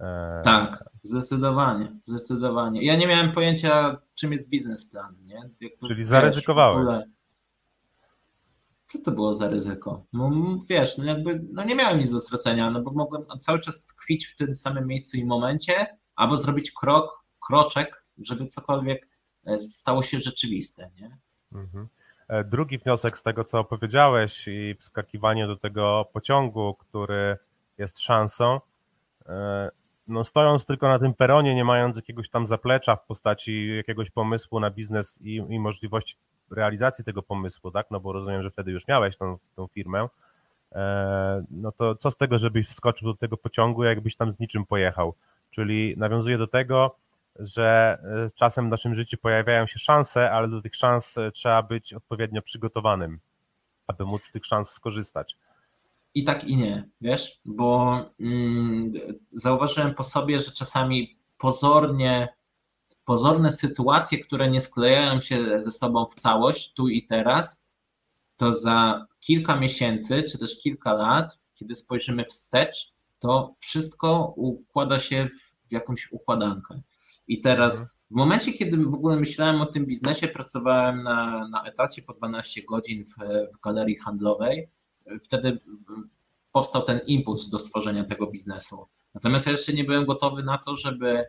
E, 0.00 0.42
tak, 0.44 0.84
zdecydowanie, 1.02 1.96
zdecydowanie. 2.04 2.84
Ja 2.84 2.96
nie 2.96 3.06
miałem 3.06 3.32
pojęcia, 3.32 3.96
czym 4.14 4.32
jest 4.32 4.50
biznesplan, 4.50 5.16
nie? 5.24 5.50
Czyli 5.88 6.04
zaryzykowałeś. 6.04 7.04
Co 8.86 8.98
to 9.04 9.10
było 9.10 9.34
za 9.34 9.48
ryzyko? 9.48 10.06
No, 10.12 10.30
wiesz, 10.68 10.98
no 10.98 11.04
jakby, 11.04 11.44
no 11.52 11.64
nie 11.64 11.74
miałem 11.74 11.98
nic 11.98 12.10
do 12.10 12.20
stracenia, 12.20 12.70
no 12.70 12.82
bo 12.82 12.90
mogłem 12.90 13.24
cały 13.40 13.60
czas 13.60 13.86
tkwić 13.86 14.26
w 14.26 14.36
tym 14.36 14.56
samym 14.56 14.86
miejscu 14.86 15.16
i 15.16 15.24
momencie, 15.24 15.86
albo 16.16 16.36
zrobić 16.36 16.72
krok, 16.72 17.24
kroczek, 17.46 18.04
żeby 18.18 18.46
cokolwiek 18.46 19.08
stało 19.58 20.02
się 20.02 20.20
rzeczywiste. 20.20 20.90
Nie? 21.00 21.18
Mhm. 21.52 21.88
Drugi 22.44 22.78
wniosek 22.78 23.18
z 23.18 23.22
tego, 23.22 23.44
co 23.44 23.58
opowiedziałeś 23.58 24.48
i 24.48 24.74
wskakiwanie 24.80 25.46
do 25.46 25.56
tego 25.56 26.06
pociągu, 26.12 26.74
który 26.74 27.36
jest 27.78 28.00
szansą, 28.00 28.60
no 30.08 30.24
stojąc 30.24 30.66
tylko 30.66 30.88
na 30.88 30.98
tym 30.98 31.14
peronie, 31.14 31.54
nie 31.54 31.64
mając 31.64 31.96
jakiegoś 31.96 32.28
tam 32.28 32.46
zaplecza 32.46 32.96
w 32.96 33.06
postaci 33.06 33.76
jakiegoś 33.76 34.10
pomysłu 34.10 34.60
na 34.60 34.70
biznes 34.70 35.20
i, 35.22 35.34
i 35.34 35.58
możliwości 35.58 36.16
realizacji 36.50 37.04
tego 37.04 37.22
pomysłu, 37.22 37.70
tak, 37.70 37.86
no 37.90 38.00
bo 38.00 38.12
rozumiem, 38.12 38.42
że 38.42 38.50
wtedy 38.50 38.70
już 38.70 38.88
miałeś 38.88 39.16
tą, 39.16 39.38
tą 39.56 39.66
firmę, 39.66 40.08
e, 40.72 41.44
no 41.50 41.72
to 41.72 41.94
co 41.94 42.10
z 42.10 42.16
tego, 42.16 42.38
żebyś 42.38 42.68
wskoczył 42.68 43.12
do 43.12 43.18
tego 43.18 43.36
pociągu, 43.36 43.84
jakbyś 43.84 44.16
tam 44.16 44.30
z 44.30 44.38
niczym 44.38 44.66
pojechał, 44.66 45.14
czyli 45.50 45.94
nawiązuje 45.96 46.38
do 46.38 46.46
tego, 46.46 46.96
że 47.38 47.98
e, 48.26 48.30
czasem 48.30 48.66
w 48.66 48.70
naszym 48.70 48.94
życiu 48.94 49.16
pojawiają 49.18 49.66
się 49.66 49.78
szanse, 49.78 50.30
ale 50.30 50.48
do 50.48 50.62
tych 50.62 50.76
szans 50.76 51.18
e, 51.18 51.30
trzeba 51.30 51.62
być 51.62 51.94
odpowiednio 51.94 52.42
przygotowanym, 52.42 53.18
aby 53.86 54.04
móc 54.04 54.24
z 54.24 54.32
tych 54.32 54.46
szans 54.46 54.70
skorzystać 54.70 55.36
i 56.16 56.24
tak 56.24 56.44
i 56.44 56.56
nie, 56.56 56.88
wiesz, 57.00 57.40
bo 57.44 58.00
mm, 58.20 58.92
zauważyłem 59.32 59.94
po 59.94 60.04
sobie, 60.04 60.40
że 60.40 60.52
czasami 60.52 61.18
pozornie, 61.38 62.28
pozorne 63.04 63.52
sytuacje, 63.52 64.18
które 64.18 64.50
nie 64.50 64.60
sklejają 64.60 65.20
się 65.20 65.62
ze 65.62 65.70
sobą 65.70 66.06
w 66.06 66.14
całość, 66.14 66.74
tu 66.74 66.88
i 66.88 67.06
teraz, 67.06 67.66
to 68.36 68.52
za 68.52 69.06
kilka 69.20 69.56
miesięcy, 69.56 70.22
czy 70.22 70.38
też 70.38 70.58
kilka 70.58 70.92
lat, 70.92 71.40
kiedy 71.54 71.74
spojrzymy 71.74 72.24
wstecz, 72.24 72.92
to 73.18 73.54
wszystko 73.58 74.34
układa 74.36 74.98
się 74.98 75.28
w 75.68 75.72
jakąś 75.72 76.12
układankę. 76.12 76.82
I 77.28 77.40
teraz 77.40 77.74
mhm. 77.74 77.90
w 78.10 78.14
momencie, 78.14 78.52
kiedy 78.52 78.76
w 78.76 78.94
ogóle 78.94 79.16
myślałem 79.16 79.60
o 79.60 79.66
tym 79.66 79.86
biznesie, 79.86 80.28
pracowałem 80.28 81.02
na, 81.02 81.48
na 81.48 81.64
etacie 81.64 82.02
po 82.02 82.14
12 82.14 82.62
godzin 82.62 83.04
w, 83.04 83.14
w 83.56 83.60
galerii 83.60 83.98
handlowej 83.98 84.68
wtedy 85.22 85.58
powstał 86.52 86.82
ten 86.82 87.00
impuls 87.06 87.48
do 87.48 87.58
stworzenia 87.58 88.04
tego 88.04 88.26
biznesu. 88.26 88.86
Natomiast 89.14 89.46
ja 89.46 89.52
jeszcze 89.52 89.72
nie 89.72 89.84
byłem 89.84 90.06
gotowy 90.06 90.42
na 90.42 90.58
to, 90.58 90.76
żeby, 90.76 91.24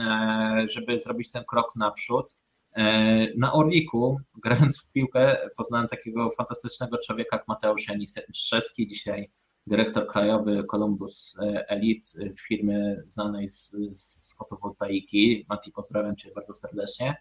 e, 0.00 0.66
żeby 0.70 0.98
zrobić 0.98 1.30
ten 1.30 1.44
krok 1.44 1.76
naprzód. 1.76 2.36
E, 2.72 3.38
na 3.38 3.52
Orliku, 3.52 4.20
grając 4.42 4.80
w 4.80 4.92
piłkę, 4.92 5.50
poznałem 5.56 5.88
takiego 5.88 6.30
fantastycznego 6.30 6.98
człowieka 6.98 7.36
jak 7.36 7.48
Mateusz 7.48 7.88
Janiszewski, 7.88 8.86
dzisiaj 8.86 9.30
dyrektor 9.66 10.06
krajowy 10.06 10.64
Columbus 10.70 11.36
Elite, 11.68 12.10
firmy 12.46 13.04
znanej 13.06 13.48
z, 13.48 13.76
z 13.92 14.34
fotowoltaiki. 14.36 15.46
Mati, 15.48 15.72
pozdrawiam 15.72 16.16
Cię 16.16 16.30
bardzo 16.34 16.52
serdecznie 16.52 17.14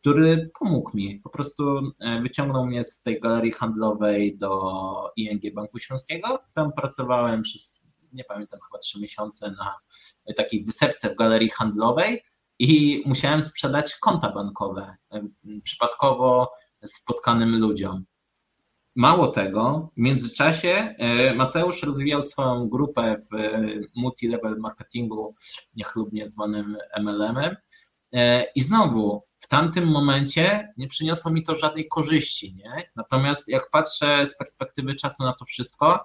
który 0.00 0.50
pomógł 0.58 0.96
mi. 0.96 1.20
Po 1.24 1.30
prostu 1.30 1.92
e, 2.00 2.20
wyciągnął 2.20 2.66
mnie 2.66 2.84
z 2.84 3.02
tej 3.02 3.20
galerii 3.20 3.52
handlowej 3.52 4.38
do 4.38 5.12
ING 5.16 5.54
Banku 5.54 5.78
Śląskiego. 5.78 6.38
Tam 6.54 6.72
pracowałem 6.72 7.42
przez, 7.42 7.82
nie 8.12 8.24
pamiętam, 8.24 8.60
chyba 8.60 8.78
trzy 8.78 9.00
miesiące 9.00 9.50
na 9.50 9.74
takiej 10.36 10.64
wysepce 10.64 11.10
w 11.10 11.16
galerii 11.16 11.50
handlowej 11.50 12.22
i 12.58 13.02
musiałem 13.06 13.42
sprzedać 13.42 13.96
konta 13.96 14.32
bankowe 14.32 14.96
e, 15.12 15.22
przypadkowo 15.62 16.52
spotkanym 16.84 17.60
ludziom. 17.60 18.04
Mało 18.96 19.28
tego, 19.28 19.90
w 19.96 20.00
międzyczasie 20.00 20.68
e, 20.68 21.34
Mateusz 21.34 21.82
rozwijał 21.82 22.22
swoją 22.22 22.68
grupę 22.68 23.16
w 23.16 23.36
multi-level 23.96 24.58
marketingu, 24.58 25.34
niechlubnie 25.76 26.26
zwanym 26.26 26.76
MLM-em. 27.00 27.56
I 28.54 28.62
znowu 28.62 29.22
tamtym 29.50 29.86
momencie 29.88 30.72
nie 30.76 30.88
przyniosło 30.88 31.30
mi 31.30 31.42
to 31.42 31.54
żadnej 31.54 31.88
korzyści, 31.88 32.54
nie? 32.54 32.90
Natomiast 32.96 33.48
jak 33.48 33.70
patrzę 33.70 34.26
z 34.26 34.36
perspektywy 34.36 34.94
czasu 34.94 35.22
na 35.22 35.32
to 35.32 35.44
wszystko, 35.44 36.04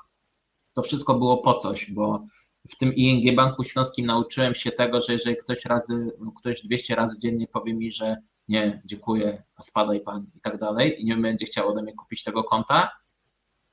to 0.74 0.82
wszystko 0.82 1.14
było 1.14 1.38
po 1.38 1.54
coś, 1.54 1.92
bo 1.92 2.24
w 2.70 2.78
tym 2.78 2.94
ING 2.94 3.36
Banku 3.36 3.64
Śląskim 3.64 4.06
nauczyłem 4.06 4.54
się 4.54 4.72
tego, 4.72 5.02
że 5.02 5.14
jeżeli 5.14 5.38
ktoś 5.38 5.66
razy, 5.66 6.12
ktoś 6.40 6.62
200 6.62 6.96
razy 6.96 7.20
dziennie 7.20 7.48
powie 7.48 7.74
mi, 7.74 7.92
że 7.92 8.18
nie, 8.48 8.82
dziękuję, 8.86 9.44
spadaj 9.62 10.00
pan 10.00 10.26
i 10.36 10.42
tak 10.42 10.58
dalej 10.58 11.02
i 11.02 11.06
nie 11.06 11.18
będzie 11.18 11.46
chciał 11.46 11.70
ode 11.70 11.84
mnie 11.84 11.94
kupić 11.94 12.24
tego 12.24 12.44
konta, 12.44 12.92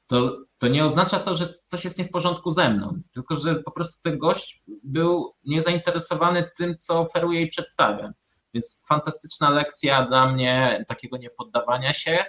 to, 0.06 0.38
to 0.58 0.68
nie 0.68 0.84
oznacza 0.84 1.18
to, 1.18 1.34
że 1.34 1.54
coś 1.66 1.84
jest 1.84 1.98
nie 1.98 2.04
w 2.04 2.10
porządku 2.10 2.50
ze 2.50 2.70
mną, 2.70 3.00
tylko 3.12 3.34
że 3.34 3.54
po 3.54 3.70
prostu 3.70 4.00
ten 4.02 4.18
gość 4.18 4.62
był 4.84 5.34
niezainteresowany 5.44 6.50
tym, 6.56 6.78
co 6.78 7.00
oferuje 7.00 7.42
i 7.42 7.46
przedstawia. 7.46 8.12
Więc 8.54 8.84
fantastyczna 8.88 9.50
lekcja 9.50 10.02
dla 10.02 10.32
mnie 10.32 10.84
takiego 10.88 11.16
niepoddawania 11.16 11.92
się, 11.92 12.24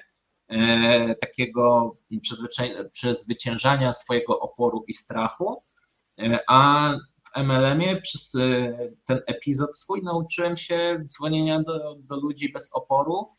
e, 0.47 1.15
takiego 1.15 1.97
przezwyciężania 2.91 3.93
swojego 3.93 4.39
oporu 4.39 4.83
i 4.87 4.93
strachu. 4.93 5.63
E, 6.19 6.39
a 6.47 6.91
w 7.23 7.37
MLM-ie 7.37 8.01
przez 8.01 8.35
e, 8.35 8.73
ten 9.05 9.21
epizod 9.25 9.77
swój 9.77 10.03
nauczyłem 10.03 10.57
się 10.57 11.03
dzwonienia 11.05 11.63
do, 11.63 11.95
do 11.99 12.15
ludzi 12.15 12.51
bez 12.51 12.73
oporów, 12.73 13.29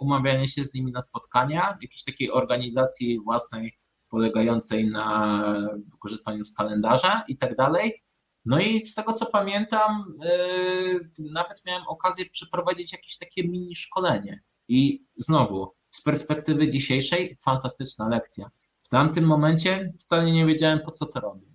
umawiania 0.00 0.46
się 0.46 0.64
z 0.64 0.74
nimi 0.74 0.92
na 0.92 1.00
spotkania, 1.00 1.78
jakiejś 1.82 2.04
takiej 2.04 2.30
organizacji 2.30 3.20
własnej 3.20 3.76
polegającej 4.08 4.90
na 4.90 5.44
wykorzystaniu 5.92 6.44
z 6.44 6.54
kalendarza 6.54 7.24
i 7.28 7.36
tak 7.36 7.56
dalej. 7.56 8.01
No 8.44 8.60
i 8.60 8.80
z 8.80 8.94
tego 8.94 9.12
co 9.12 9.26
pamiętam, 9.26 10.04
yy, 10.20 11.30
nawet 11.32 11.66
miałem 11.66 11.86
okazję 11.86 12.24
przeprowadzić 12.30 12.92
jakieś 12.92 13.18
takie 13.18 13.48
mini 13.48 13.76
szkolenie. 13.76 14.40
I 14.68 15.04
znowu, 15.16 15.74
z 15.90 16.02
perspektywy 16.02 16.68
dzisiejszej, 16.68 17.36
fantastyczna 17.44 18.08
lekcja. 18.08 18.50
W 18.82 18.88
tamtym 18.88 19.24
momencie 19.24 19.92
wcale 19.98 20.32
nie 20.32 20.46
wiedziałem, 20.46 20.80
po 20.80 20.90
co 20.90 21.06
to 21.06 21.20
robię. 21.20 21.46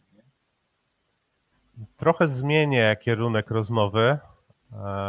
Trochę 1.98 2.28
zmienię 2.28 2.98
kierunek 3.02 3.52
rozmowy, 3.52 4.02
e, 4.02 4.20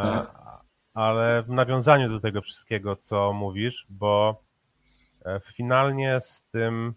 tak. 0.02 0.34
ale 0.94 1.42
w 1.42 1.48
nawiązaniu 1.48 2.08
do 2.08 2.20
tego 2.20 2.42
wszystkiego, 2.42 2.96
co 2.96 3.32
mówisz, 3.32 3.86
bo 3.88 4.42
e, 5.24 5.40
finalnie 5.40 6.20
z 6.20 6.42
tym 6.52 6.94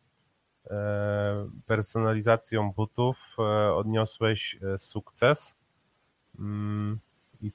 personalizacją 1.66 2.72
butów 2.72 3.36
e, 3.40 3.74
odniosłeś 3.74 4.58
e, 4.64 4.78
sukces. 4.78 5.54
Mm, 6.40 7.00
I 7.42 7.52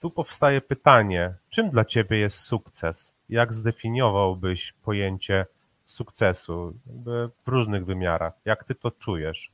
tu 0.00 0.10
powstaje 0.10 0.60
pytanie, 0.60 1.34
czym 1.50 1.70
dla 1.70 1.84
Ciebie 1.84 2.18
jest 2.18 2.40
sukces? 2.40 3.14
Jak 3.28 3.54
zdefiniowałbyś 3.54 4.72
pojęcie 4.72 5.46
sukcesu 5.86 6.74
w 6.86 7.30
różnych 7.46 7.84
wymiarach? 7.84 8.34
Jak 8.44 8.64
Ty 8.64 8.74
to 8.74 8.90
czujesz? 8.90 9.52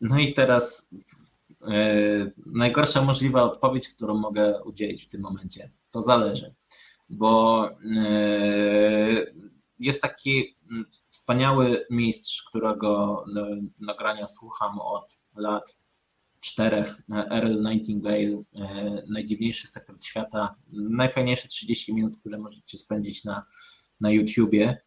No 0.00 0.18
i 0.18 0.34
teraz 0.34 0.94
E, 0.94 1.19
najgorsza 2.46 3.02
możliwa 3.02 3.42
odpowiedź, 3.42 3.88
którą 3.88 4.14
mogę 4.14 4.62
udzielić 4.64 5.04
w 5.04 5.10
tym 5.10 5.20
momencie. 5.20 5.70
To 5.90 6.02
zależy, 6.02 6.54
bo 7.08 7.68
e, 7.70 9.26
jest 9.78 10.02
taki 10.02 10.56
wspaniały 11.10 11.86
mistrz, 11.90 12.42
którego 12.42 13.24
nagrania 13.80 14.26
słucham 14.26 14.78
od 14.78 15.18
lat 15.36 15.80
czterech, 16.40 17.02
Earl 17.10 17.62
Nightingale, 17.62 18.42
e, 18.54 19.02
najdziwniejszy 19.08 19.68
sekret 19.68 20.04
świata, 20.04 20.54
najfajniejsze 20.72 21.48
30 21.48 21.94
minut, 21.94 22.16
które 22.16 22.38
możecie 22.38 22.78
spędzić 22.78 23.24
na, 23.24 23.46
na 24.00 24.10
YouTubie. 24.10 24.82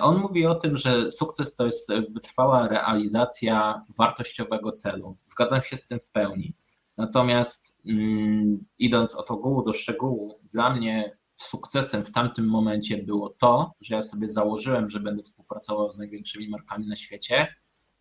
On 0.00 0.18
mówi 0.18 0.46
o 0.46 0.54
tym, 0.54 0.76
że 0.76 1.10
sukces 1.10 1.54
to 1.54 1.66
jest 1.66 1.92
wytrwała 2.10 2.68
realizacja 2.68 3.84
wartościowego 3.98 4.72
celu. 4.72 5.16
Zgadzam 5.26 5.62
się 5.62 5.76
z 5.76 5.86
tym 5.86 6.00
w 6.00 6.10
pełni. 6.10 6.54
Natomiast 6.96 7.78
mm, 7.86 8.64
idąc 8.78 9.14
od 9.14 9.30
ogółu 9.30 9.62
do 9.62 9.72
szczegółu, 9.72 10.40
dla 10.52 10.74
mnie 10.74 11.16
sukcesem 11.36 12.04
w 12.04 12.12
tamtym 12.12 12.48
momencie 12.48 13.02
było 13.02 13.30
to, 13.30 13.72
że 13.80 13.94
ja 13.94 14.02
sobie 14.02 14.28
założyłem, 14.28 14.90
że 14.90 15.00
będę 15.00 15.22
współpracował 15.22 15.92
z 15.92 15.98
największymi 15.98 16.48
markami 16.48 16.86
na 16.86 16.96
świecie 16.96 17.46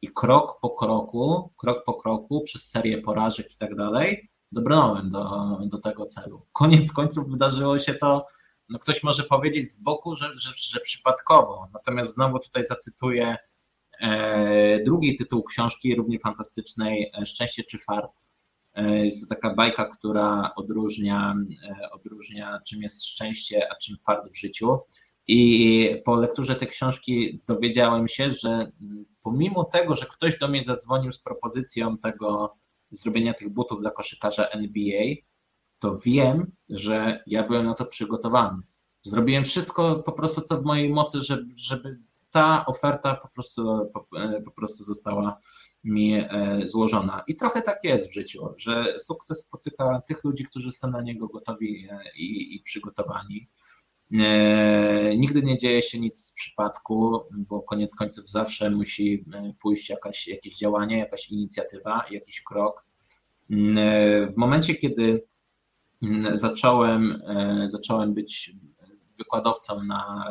i 0.02 0.08
krok 0.08 0.60
po 0.62 0.70
kroku, 0.70 1.54
krok 1.58 1.84
po 1.86 1.94
kroku, 1.94 2.42
przez 2.44 2.70
serię 2.70 3.02
porażek 3.02 3.54
i 3.54 3.58
tak 3.58 3.76
dalej, 3.76 4.30
dobrnąłem 4.52 5.10
do, 5.10 5.60
do 5.66 5.78
tego 5.78 6.06
celu. 6.06 6.46
Koniec 6.52 6.92
końców 6.92 7.30
wydarzyło 7.30 7.80
się 7.80 7.94
to 7.94 8.26
no 8.70 8.80
ktoś 8.80 9.04
może 9.04 9.24
powiedzieć 9.24 9.72
z 9.72 9.84
boku, 9.84 10.16
że, 10.16 10.30
że, 10.36 10.52
że 10.56 10.80
przypadkowo. 10.80 11.68
Natomiast 11.74 12.14
znowu 12.14 12.40
tutaj 12.40 12.66
zacytuję 12.66 13.38
e, 14.00 14.84
drugi 14.84 15.16
tytuł 15.16 15.44
książki, 15.44 15.96
równie 15.96 16.20
fantastycznej, 16.20 17.12
e, 17.22 17.26
Szczęście 17.26 17.64
czy 17.64 17.80
fart. 17.80 18.22
E, 18.74 19.06
jest 19.06 19.22
to 19.22 19.36
taka 19.36 19.56
bajka, 19.56 19.86
która 19.86 20.52
odróżnia, 20.56 21.36
odróżnia 21.92 22.62
czym 22.68 22.82
jest 22.82 23.06
szczęście, 23.06 23.72
a 23.72 23.76
czym 23.76 23.98
fart 24.06 24.32
w 24.32 24.38
życiu. 24.38 24.80
I 25.28 25.90
po 26.06 26.16
lekturze 26.16 26.56
tej 26.56 26.68
książki 26.68 27.42
dowiedziałem 27.48 28.08
się, 28.08 28.32
że 28.32 28.72
pomimo 29.24 29.64
tego, 29.64 29.96
że 29.96 30.06
ktoś 30.06 30.40
do 30.40 30.48
mnie 30.48 30.64
zadzwonił 30.64 31.12
z 31.12 31.20
propozycją 31.20 31.98
tego 31.98 32.56
zrobienia 32.92 33.34
tych 33.34 33.50
butów 33.50 33.80
dla 33.80 33.92
koszykarza 33.92 34.48
NBA, 34.48 35.04
to 35.84 35.98
wiem, 35.98 36.52
że 36.70 37.24
ja 37.28 37.48
byłem 37.48 37.66
na 37.66 37.74
to 37.74 37.86
przygotowany. 37.86 38.64
Zrobiłem 39.02 39.44
wszystko 39.44 39.96
po 39.96 40.12
prostu, 40.12 40.42
co 40.42 40.62
w 40.62 40.64
mojej 40.64 40.90
mocy, 40.90 41.22
żeby, 41.22 41.54
żeby 41.56 42.00
ta 42.32 42.66
oferta 42.66 43.16
po 43.16 43.28
prostu, 43.28 43.92
po, 43.94 44.08
po 44.46 44.52
prostu 44.52 44.84
została 44.84 45.40
mi 45.84 46.14
e, 46.14 46.28
złożona. 46.66 47.24
I 47.28 47.36
trochę 47.36 47.62
tak 47.62 47.80
jest 47.84 48.10
w 48.10 48.14
życiu, 48.14 48.54
że 48.58 49.00
sukces 49.00 49.46
spotyka 49.46 50.02
tych 50.08 50.24
ludzi, 50.24 50.44
którzy 50.46 50.72
są 50.72 50.92
na 50.92 51.02
niego 51.02 51.28
gotowi 51.28 51.88
e, 51.92 52.00
i, 52.16 52.56
i 52.56 52.60
przygotowani. 52.60 53.50
E, 54.20 55.18
nigdy 55.18 55.42
nie 55.42 55.58
dzieje 55.58 55.82
się 55.82 56.00
nic 56.00 56.26
z 56.26 56.34
przypadku, 56.34 57.22
bo 57.32 57.62
koniec 57.62 57.96
końców 57.96 58.30
zawsze 58.30 58.70
musi 58.70 59.26
pójść 59.62 59.90
jakaś, 59.90 60.28
jakieś 60.28 60.58
działanie, 60.58 60.98
jakaś 60.98 61.30
inicjatywa, 61.30 62.06
jakiś 62.12 62.42
krok. 62.42 62.86
W 64.30 64.38
momencie, 64.38 64.76
kiedy 64.76 65.33
zacząłem, 66.34 67.22
zacząłem 67.66 68.14
być 68.14 68.52
wykładowcą 69.18 69.84
na, 69.84 70.26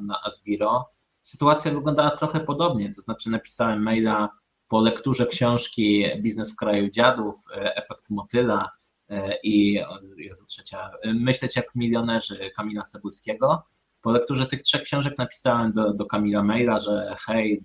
na 0.00 0.22
Asbiro, 0.24 0.90
sytuacja 1.22 1.72
wyglądała 1.72 2.10
trochę 2.10 2.40
podobnie, 2.40 2.94
to 2.94 3.00
znaczy 3.00 3.30
napisałem 3.30 3.82
maila 3.82 4.28
po 4.68 4.80
lekturze 4.80 5.26
książki 5.26 6.04
Biznes 6.22 6.52
w 6.52 6.56
kraju 6.56 6.90
dziadów, 6.90 7.36
e, 7.56 7.76
Efekt 7.76 8.10
motyla 8.10 8.70
e, 9.08 9.36
i 9.42 9.80
Jezu, 10.16 10.44
trzecia, 10.44 10.90
Myśleć 11.04 11.56
jak 11.56 11.74
milionerzy 11.74 12.50
Kamila 12.56 12.84
Cebulskiego. 12.84 13.66
Po 14.00 14.10
lekturze 14.10 14.46
tych 14.46 14.62
trzech 14.62 14.82
książek 14.82 15.18
napisałem 15.18 15.72
do, 15.72 15.94
do 15.94 16.06
Kamila 16.06 16.42
maila, 16.42 16.78
że 16.78 17.16
hej, 17.26 17.64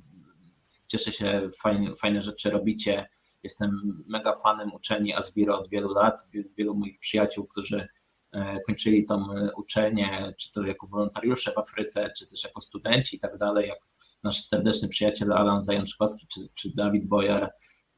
cieszę 0.88 1.12
się, 1.12 1.50
fajne, 1.62 1.96
fajne 1.96 2.22
rzeczy 2.22 2.50
robicie, 2.50 3.10
jestem 3.44 4.04
mega 4.08 4.34
fanem 4.34 4.74
uczelni 4.74 5.14
Asbiro 5.14 5.60
od 5.60 5.70
wielu 5.70 5.94
lat, 5.94 6.28
wielu 6.58 6.76
moich 6.76 7.00
przyjaciół, 7.00 7.48
którzy 7.48 7.88
E, 8.34 8.60
kończyli 8.60 9.06
tą 9.06 9.16
e, 9.16 9.52
uczelnię, 9.58 10.34
czy 10.38 10.52
to 10.52 10.64
jako 10.64 10.88
wolontariusze 10.88 11.52
w 11.52 11.58
Afryce, 11.58 12.12
czy 12.18 12.28
też 12.28 12.44
jako 12.44 12.62
studenci 12.62 13.16
i 13.16 13.20
tak 13.20 13.38
dalej, 13.38 13.68
jak 13.68 13.80
nasz 14.24 14.44
serdeczny 14.44 14.88
przyjaciel 14.88 15.34
Alan 15.34 15.62
Zajączkowski, 15.62 16.28
czy, 16.28 16.42
czy 16.54 16.76
Dawid 16.76 17.08
Boyer. 17.08 17.50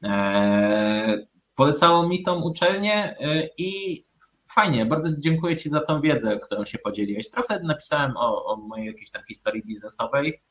E, 0.02 1.26
polecało 1.54 2.08
mi 2.08 2.22
tą 2.22 2.42
uczelnię 2.42 3.16
i 3.58 4.02
fajnie, 4.50 4.86
bardzo 4.86 5.08
dziękuję 5.18 5.56
Ci 5.56 5.68
za 5.68 5.80
tą 5.80 6.00
wiedzę, 6.00 6.40
którą 6.40 6.64
się 6.64 6.78
podzieliłeś. 6.78 7.30
Trochę 7.30 7.62
napisałem 7.62 8.16
o, 8.16 8.44
o 8.44 8.56
mojej 8.56 8.86
jakiejś 8.86 9.10
tam 9.10 9.22
historii 9.28 9.62
biznesowej, 9.66 10.42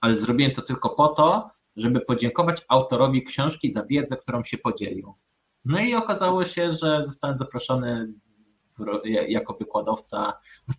ale 0.00 0.14
zrobiłem 0.14 0.52
to 0.52 0.62
tylko 0.62 0.90
po 0.90 1.08
to, 1.08 1.50
żeby 1.76 2.00
podziękować 2.00 2.62
autorowi 2.68 3.22
książki 3.22 3.72
za 3.72 3.84
wiedzę, 3.84 4.16
którą 4.16 4.44
się 4.44 4.58
podzielił. 4.58 5.14
No 5.64 5.80
i 5.80 5.94
okazało 5.94 6.44
się, 6.44 6.72
że 6.72 7.04
zostałem 7.04 7.36
zaproszony 7.36 8.14
jako 9.28 9.54
wykładowca 9.54 10.32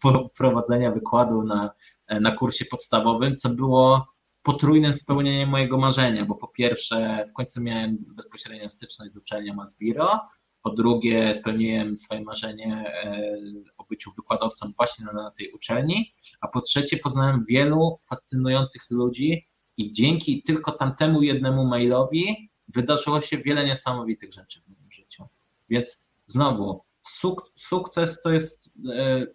do 0.03 0.29
prowadzenia 0.29 0.91
wykładu 0.91 1.43
na, 1.43 1.71
na 2.09 2.31
kursie 2.31 2.65
podstawowym, 2.65 3.35
co 3.35 3.49
było 3.49 4.13
potrójnym 4.43 4.93
spełnieniem 4.93 5.49
mojego 5.49 5.77
marzenia, 5.77 6.25
bo 6.25 6.35
po 6.35 6.47
pierwsze 6.47 7.25
w 7.29 7.33
końcu 7.33 7.61
miałem 7.61 7.97
bezpośrednią 8.07 8.69
styczność 8.69 9.11
z 9.11 9.17
uczelnią 9.17 9.61
Asbiro, 9.61 10.19
po 10.61 10.69
drugie 10.69 11.35
spełniłem 11.35 11.97
swoje 11.97 12.21
marzenie 12.21 12.93
e, 13.03 13.37
o 13.77 13.85
byciu 13.85 14.11
wykładowcą 14.15 14.71
właśnie 14.77 15.05
na, 15.05 15.13
na 15.13 15.31
tej 15.31 15.51
uczelni, 15.51 16.13
a 16.41 16.47
po 16.47 16.61
trzecie 16.61 16.97
poznałem 16.97 17.45
wielu 17.49 17.99
fascynujących 18.09 18.81
ludzi 18.89 19.47
i 19.77 19.91
dzięki 19.91 20.43
tylko 20.43 20.71
tamtemu 20.71 21.21
jednemu 21.21 21.65
mailowi 21.65 22.49
wydarzyło 22.67 23.21
się 23.21 23.37
wiele 23.37 23.65
niesamowitych 23.65 24.33
rzeczy 24.33 24.61
w 24.61 24.67
moim 24.67 24.91
życiu. 24.91 25.27
Więc 25.69 26.07
znowu, 26.25 26.81
suk 27.01 27.51
sukces 27.55 28.21
to 28.21 28.29
jest 28.29 28.73
e, 28.95 29.27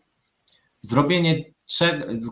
zrobienie, 0.80 1.44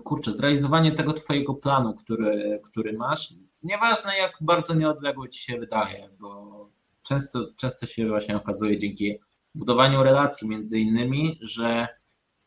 kurczę, 0.04 0.32
zrealizowanie 0.32 0.92
tego 0.92 1.12
twojego 1.12 1.54
planu, 1.54 1.94
który, 1.94 2.60
który 2.64 2.92
masz. 2.92 3.34
Nieważne 3.62 4.16
jak 4.18 4.38
bardzo 4.40 4.74
nieodległy 4.74 5.28
ci 5.28 5.42
się 5.42 5.58
wydaje, 5.58 6.08
bo 6.20 6.70
często, 7.02 7.48
często 7.56 7.86
się 7.86 8.08
właśnie 8.08 8.36
okazuje 8.36 8.78
dzięki 8.78 9.18
budowaniu 9.54 10.02
relacji 10.02 10.48
między 10.48 10.78
innymi, 10.78 11.38
że 11.42 11.88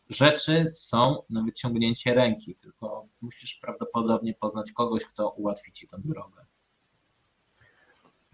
rzeczy 0.09 0.69
są 0.73 1.23
na 1.29 1.43
wyciągnięcie 1.43 2.13
ręki, 2.13 2.55
tylko 2.55 3.07
musisz 3.21 3.55
prawdopodobnie 3.55 4.33
poznać 4.33 4.71
kogoś, 4.71 5.05
kto 5.05 5.29
ułatwi 5.29 5.71
ci 5.71 5.87
tę 5.87 5.97
drogę. 6.05 6.45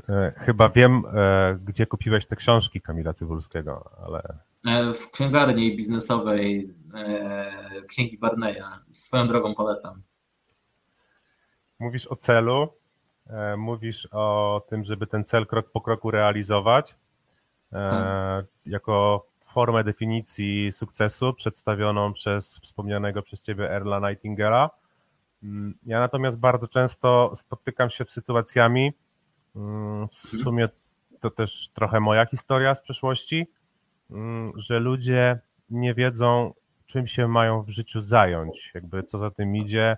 E, 0.09 0.33
chyba 0.37 0.69
wiem, 0.69 1.03
e, 1.13 1.59
gdzie 1.63 1.85
kupiłeś 1.85 2.25
te 2.25 2.35
książki 2.35 2.81
Kamila 2.81 3.13
Cybulskiego, 3.13 3.91
ale... 4.05 4.37
E, 4.65 4.93
w 4.93 5.11
księgarni 5.11 5.77
biznesowej 5.77 6.69
Księgi 7.87 8.17
Barneya. 8.17 8.63
Swoją 8.89 9.27
drogą 9.27 9.55
polecam. 9.55 10.01
Mówisz 11.79 12.07
o 12.07 12.15
celu, 12.15 12.67
mówisz 13.57 14.07
o 14.11 14.61
tym, 14.69 14.83
żeby 14.83 15.07
ten 15.07 15.23
cel 15.23 15.47
krok 15.47 15.71
po 15.71 15.81
kroku 15.81 16.11
realizować 16.11 16.95
tak. 17.71 18.45
jako 18.65 19.25
formę 19.55 19.83
definicji 19.83 20.71
sukcesu 20.71 21.33
przedstawioną 21.33 22.13
przez 22.13 22.59
wspomnianego 22.59 23.21
przez 23.21 23.41
Ciebie 23.41 23.71
Erla 23.71 24.09
Nightingala. 24.09 24.69
Mm, 25.43 25.73
ja 25.85 25.99
natomiast 25.99 26.39
bardzo 26.39 26.67
często 26.67 27.31
spotykam 27.35 27.89
się 27.89 28.05
w 28.05 28.11
sytuacjami, 28.11 28.93
Mm, 29.55 30.07
w 30.07 30.15
sumie 30.15 30.69
to 31.19 31.31
też 31.31 31.69
trochę 31.73 31.99
moja 31.99 32.25
historia 32.25 32.75
z 32.75 32.81
przeszłości, 32.81 33.47
mm, 34.11 34.51
że 34.55 34.79
ludzie 34.79 35.39
nie 35.69 35.93
wiedzą, 35.93 36.53
czym 36.87 37.07
się 37.07 37.27
mają 37.27 37.63
w 37.63 37.69
życiu 37.69 38.01
zająć, 38.01 38.71
jakby 38.73 39.03
co 39.03 39.17
za 39.17 39.31
tym 39.31 39.55
idzie. 39.55 39.97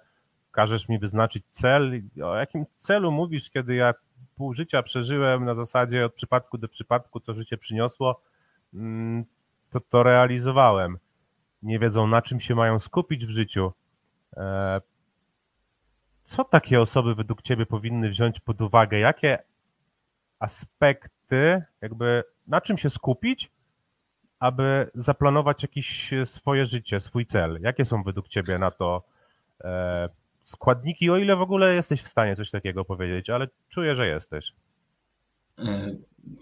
Każesz 0.51 0.89
mi 0.89 0.99
wyznaczyć 0.99 1.43
cel. 1.49 2.01
O 2.23 2.35
jakim 2.35 2.65
celu 2.77 3.11
mówisz, 3.11 3.49
kiedy 3.49 3.75
ja 3.75 3.93
pół 4.35 4.53
życia 4.53 4.83
przeżyłem 4.83 5.45
na 5.45 5.55
zasadzie 5.55 6.05
od 6.05 6.13
przypadku 6.13 6.57
do 6.57 6.67
przypadku, 6.67 7.19
co 7.19 7.33
życie 7.33 7.57
przyniosło, 7.57 8.21
to 9.69 9.79
to 9.81 10.03
realizowałem. 10.03 10.97
Nie 11.63 11.79
wiedzą, 11.79 12.07
na 12.07 12.21
czym 12.21 12.39
się 12.39 12.55
mają 12.55 12.79
skupić 12.79 13.25
w 13.25 13.29
życiu. 13.29 13.71
E, 14.37 14.81
co 16.21 16.43
takie 16.43 16.81
osoby 16.81 17.15
według 17.15 17.41
Ciebie 17.41 17.65
powinny 17.65 18.09
wziąć 18.09 18.39
pod 18.39 18.61
uwagę? 18.61 18.99
Jakie 18.99 19.43
aspekty, 20.39 21.63
jakby 21.81 22.23
na 22.47 22.61
czym 22.61 22.77
się 22.77 22.89
skupić, 22.89 23.51
aby 24.39 24.91
zaplanować 24.95 25.63
jakieś 25.63 26.13
swoje 26.23 26.65
życie, 26.65 26.99
swój 26.99 27.25
cel? 27.25 27.59
Jakie 27.61 27.85
są 27.85 28.03
według 28.03 28.27
Ciebie 28.27 28.59
na 28.59 28.71
to 28.71 29.03
e, 29.63 30.09
składniki, 30.41 31.09
o 31.09 31.17
ile 31.17 31.35
w 31.35 31.41
ogóle 31.41 31.75
jesteś 31.75 32.01
w 32.01 32.07
stanie 32.07 32.35
coś 32.35 32.51
takiego 32.51 32.85
powiedzieć, 32.85 33.29
ale 33.29 33.47
czuję, 33.69 33.95
że 33.95 34.07
jesteś. 34.07 34.53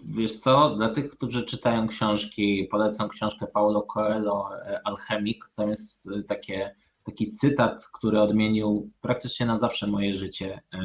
Wiesz 0.04 0.38
co, 0.38 0.76
dla 0.76 0.88
tych, 0.88 1.10
którzy 1.10 1.42
czytają 1.42 1.86
książki, 1.86 2.68
polecam 2.70 3.08
książkę 3.08 3.46
Paulo 3.46 3.82
Coelho, 3.82 4.50
e, 4.54 4.80
Alchemik. 4.86 5.50
Tam 5.54 5.70
jest 5.70 6.08
e, 6.08 6.22
takie 6.22 6.74
taki 7.06 7.28
cytat, 7.28 7.86
który 7.86 8.20
odmienił 8.20 8.90
praktycznie 9.00 9.46
na 9.46 9.58
zawsze 9.58 9.86
moje 9.86 10.14
życie. 10.14 10.62
E, 10.74 10.78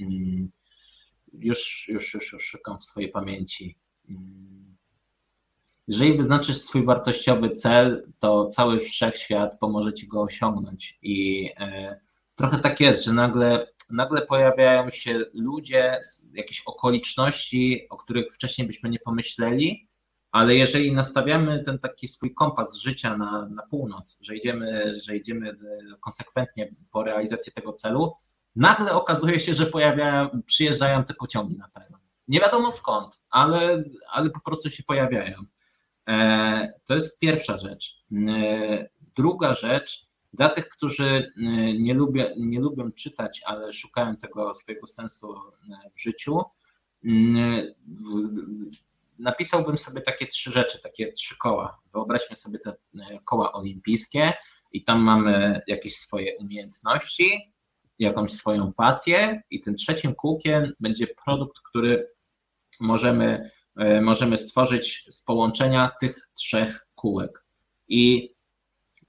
mm, 0.00 0.50
już, 1.32 1.88
już, 1.88 2.14
już, 2.14 2.32
już 2.32 2.44
szukam 2.44 2.78
w 2.78 2.84
swojej 2.84 3.10
pamięci. 3.10 3.76
Mm, 4.08 4.76
jeżeli 5.88 6.16
wyznaczysz 6.16 6.56
swój 6.56 6.84
wartościowy 6.84 7.50
cel, 7.50 8.12
to 8.18 8.46
cały 8.46 8.80
wszechświat 8.80 9.58
pomoże 9.58 9.94
ci 9.94 10.06
go 10.08 10.22
osiągnąć. 10.22 10.98
I 11.02 11.50
trochę 12.34 12.58
tak 12.58 12.80
jest, 12.80 13.04
że 13.04 13.12
nagle, 13.12 13.66
nagle 13.90 14.26
pojawiają 14.26 14.90
się 14.90 15.20
ludzie, 15.34 16.00
jakieś 16.32 16.62
okoliczności, 16.66 17.86
o 17.90 17.96
których 17.96 18.34
wcześniej 18.34 18.66
byśmy 18.66 18.90
nie 18.90 18.98
pomyśleli, 18.98 19.88
ale 20.32 20.54
jeżeli 20.54 20.92
nastawiamy 20.92 21.62
ten 21.62 21.78
taki 21.78 22.08
swój 22.08 22.34
kompas 22.34 22.76
życia 22.76 23.16
na, 23.16 23.48
na 23.48 23.62
północ, 23.62 24.18
że 24.20 24.36
idziemy, 24.36 24.94
że 25.02 25.16
idziemy 25.16 25.50
e, 25.50 25.56
konsekwentnie 26.00 26.74
po 26.90 27.02
realizacji 27.02 27.52
tego 27.52 27.72
celu, 27.72 28.12
nagle 28.56 28.92
okazuje 28.92 29.40
się, 29.40 29.54
że 29.54 29.66
pojawiają, 29.66 30.42
przyjeżdżają 30.46 31.04
te 31.04 31.14
pociągi 31.14 31.56
na 31.56 31.68
peron. 31.68 32.00
Nie 32.28 32.40
wiadomo 32.40 32.70
skąd, 32.70 33.22
ale, 33.30 33.84
ale 34.10 34.30
po 34.30 34.40
prostu 34.40 34.70
się 34.70 34.82
pojawiają. 34.82 35.42
E, 36.08 36.72
to 36.86 36.94
jest 36.94 37.20
pierwsza 37.20 37.58
rzecz. 37.58 38.04
E, 38.28 38.88
druga 39.16 39.54
rzecz, 39.54 40.05
dla 40.36 40.48
tych, 40.48 40.68
którzy 40.68 41.32
nie, 41.78 41.94
lubią, 41.94 42.24
nie 42.36 42.60
lubią 42.60 42.92
czytać, 42.92 43.40
ale 43.44 43.72
szukają 43.72 44.16
tego 44.16 44.54
swojego 44.54 44.86
sensu 44.86 45.34
w 45.96 46.00
życiu, 46.00 46.40
napisałbym 49.18 49.78
sobie 49.78 50.00
takie 50.00 50.26
trzy 50.26 50.50
rzeczy, 50.50 50.82
takie 50.82 51.12
trzy 51.12 51.38
koła. 51.38 51.80
Wyobraźmy 51.92 52.36
sobie 52.36 52.58
te 52.58 52.72
koła 53.24 53.52
olimpijskie. 53.52 54.32
i 54.72 54.84
tam 54.84 55.00
mamy 55.02 55.60
jakieś 55.66 55.96
swoje 55.96 56.36
umiejętności, 56.38 57.52
jakąś 57.98 58.30
swoją 58.30 58.72
pasję 58.72 59.42
i 59.50 59.60
tym 59.60 59.74
trzecim 59.74 60.14
kółkiem 60.14 60.72
będzie 60.80 61.06
produkt, 61.24 61.58
który 61.64 62.12
możemy, 62.80 63.50
możemy 64.02 64.36
stworzyć 64.36 65.04
z 65.08 65.22
połączenia 65.22 65.90
tych 66.00 66.30
trzech 66.34 66.86
kółek. 66.94 67.44
I 67.88 68.34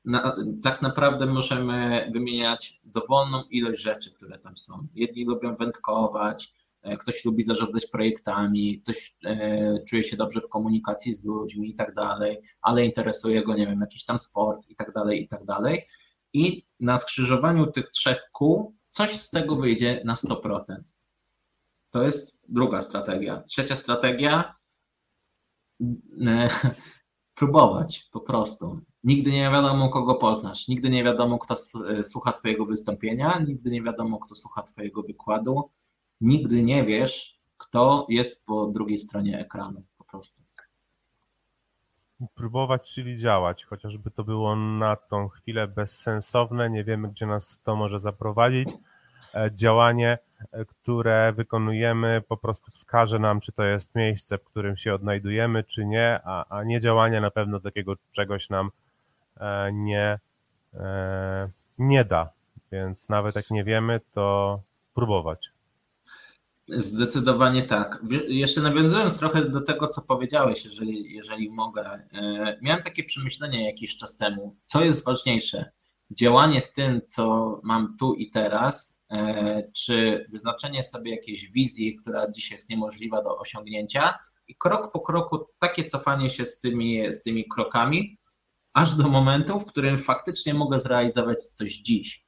na, 0.07 0.35
tak 0.63 0.81
naprawdę 0.81 1.25
możemy 1.25 2.09
wymieniać 2.13 2.81
dowolną 2.83 3.43
ilość 3.43 3.81
rzeczy, 3.81 4.13
które 4.13 4.39
tam 4.39 4.57
są. 4.57 4.87
Jedni 4.95 5.25
lubią 5.25 5.55
wędkować, 5.55 6.53
e, 6.81 6.97
ktoś 6.97 7.25
lubi 7.25 7.43
zarządzać 7.43 7.85
projektami, 7.85 8.77
ktoś 8.77 9.15
e, 9.25 9.83
czuje 9.89 10.03
się 10.03 10.17
dobrze 10.17 10.41
w 10.41 10.49
komunikacji 10.49 11.13
z 11.13 11.25
ludźmi 11.25 11.69
i 11.69 11.75
tak 11.75 11.93
dalej, 11.93 12.41
ale 12.61 12.85
interesuje 12.85 13.43
go, 13.43 13.55
nie 13.55 13.67
wiem, 13.67 13.81
jakiś 13.81 14.05
tam 14.05 14.19
sport 14.19 14.69
i 14.69 14.75
tak 14.75 14.93
dalej, 14.93 15.23
i 15.23 15.27
tak 15.27 15.45
dalej. 15.45 15.85
I 16.33 16.63
na 16.79 16.97
skrzyżowaniu 16.97 17.65
tych 17.71 17.89
trzech 17.89 18.21
kół 18.31 18.75
coś 18.89 19.11
z 19.11 19.29
tego 19.29 19.55
wyjdzie 19.55 20.01
na 20.05 20.13
100%. 20.13 20.75
To 21.91 22.03
jest 22.03 22.41
druga 22.49 22.81
strategia. 22.81 23.41
Trzecia 23.41 23.75
strategia, 23.75 24.55
e, 26.27 26.49
próbować 27.37 28.09
po 28.11 28.21
prostu. 28.21 28.81
Nigdy 29.07 29.31
nie 29.31 29.51
wiadomo, 29.51 29.89
kogo 29.89 30.15
poznasz, 30.15 30.67
nigdy 30.67 30.89
nie 30.89 31.03
wiadomo, 31.03 31.37
kto 31.37 31.53
e, 31.89 32.03
słucha 32.03 32.31
Twojego 32.31 32.65
wystąpienia, 32.65 33.39
nigdy 33.47 33.71
nie 33.71 33.81
wiadomo, 33.81 34.19
kto 34.19 34.35
słucha 34.35 34.63
Twojego 34.63 35.03
wykładu, 35.03 35.69
nigdy 36.21 36.63
nie 36.63 36.85
wiesz, 36.85 37.39
kto 37.57 38.05
jest 38.09 38.45
po 38.45 38.65
drugiej 38.65 38.97
stronie 38.97 39.39
ekranu 39.39 39.83
po 39.97 40.03
prostu. 40.03 40.43
Próbować, 42.35 42.93
czyli 42.93 43.17
działać, 43.17 43.65
chociażby 43.65 44.11
to 44.11 44.23
było 44.23 44.55
na 44.55 44.95
tą 44.95 45.27
chwilę 45.29 45.67
bezsensowne, 45.67 46.69
nie 46.69 46.83
wiemy, 46.83 47.09
gdzie 47.09 47.25
nas 47.25 47.61
to 47.63 47.75
może 47.75 47.99
zaprowadzić. 47.99 48.69
E, 49.35 49.51
działanie, 49.53 50.17
e, 50.51 50.65
które 50.65 51.33
wykonujemy, 51.33 52.21
po 52.27 52.37
prostu 52.37 52.71
wskaże 52.71 53.19
nam, 53.19 53.39
czy 53.39 53.51
to 53.51 53.63
jest 53.63 53.95
miejsce, 53.95 54.37
w 54.37 54.43
którym 54.43 54.77
się 54.77 54.93
odnajdujemy, 54.93 55.63
czy 55.63 55.85
nie, 55.85 56.19
a, 56.23 56.57
a 56.57 56.63
nie 56.63 56.79
działanie 56.79 57.21
na 57.21 57.31
pewno 57.31 57.59
takiego 57.59 57.95
czegoś 58.11 58.49
nam 58.49 58.71
nie, 59.73 60.19
e, 60.73 61.49
nie 61.77 62.05
da. 62.05 62.29
Więc 62.71 63.09
nawet 63.09 63.35
jak 63.35 63.51
nie 63.51 63.63
wiemy, 63.63 64.01
to 64.11 64.59
próbować. 64.93 65.49
Zdecydowanie 66.67 67.63
tak. 67.63 68.03
Jeszcze 68.27 68.61
nawiązując 68.61 69.19
trochę 69.19 69.49
do 69.49 69.61
tego, 69.61 69.87
co 69.87 70.01
powiedziałeś, 70.01 70.65
jeżeli, 70.65 71.13
jeżeli 71.13 71.49
mogę. 71.49 72.07
E, 72.13 72.57
miałem 72.61 72.83
takie 72.83 73.03
przemyślenie 73.03 73.65
jakiś 73.65 73.97
czas 73.97 74.17
temu. 74.17 74.55
Co 74.65 74.83
jest 74.83 75.05
ważniejsze? 75.05 75.71
Działanie 76.11 76.61
z 76.61 76.73
tym, 76.73 77.01
co 77.05 77.59
mam 77.63 77.97
tu 77.97 78.13
i 78.13 78.29
teraz, 78.31 79.01
czy 79.73 80.25
wyznaczenie 80.31 80.83
sobie 80.83 81.11
jakiejś 81.11 81.51
wizji, 81.51 81.95
która 81.95 82.31
dziś 82.31 82.51
jest 82.51 82.69
niemożliwa 82.69 83.23
do 83.23 83.37
osiągnięcia, 83.37 84.13
i 84.47 84.55
krok 84.55 84.91
po 84.91 84.99
kroku 84.99 85.47
takie 85.59 85.83
cofanie 85.83 86.29
się 86.29 86.45
z 86.45 86.59
tymi, 86.59 87.13
z 87.13 87.21
tymi 87.21 87.47
krokami, 87.47 88.17
aż 88.77 88.95
do 88.95 89.07
momentu, 89.07 89.59
w 89.59 89.65
którym 89.65 89.97
faktycznie 89.97 90.53
mogę 90.53 90.79
zrealizować 90.79 91.45
coś 91.45 91.73
dziś. 91.73 92.25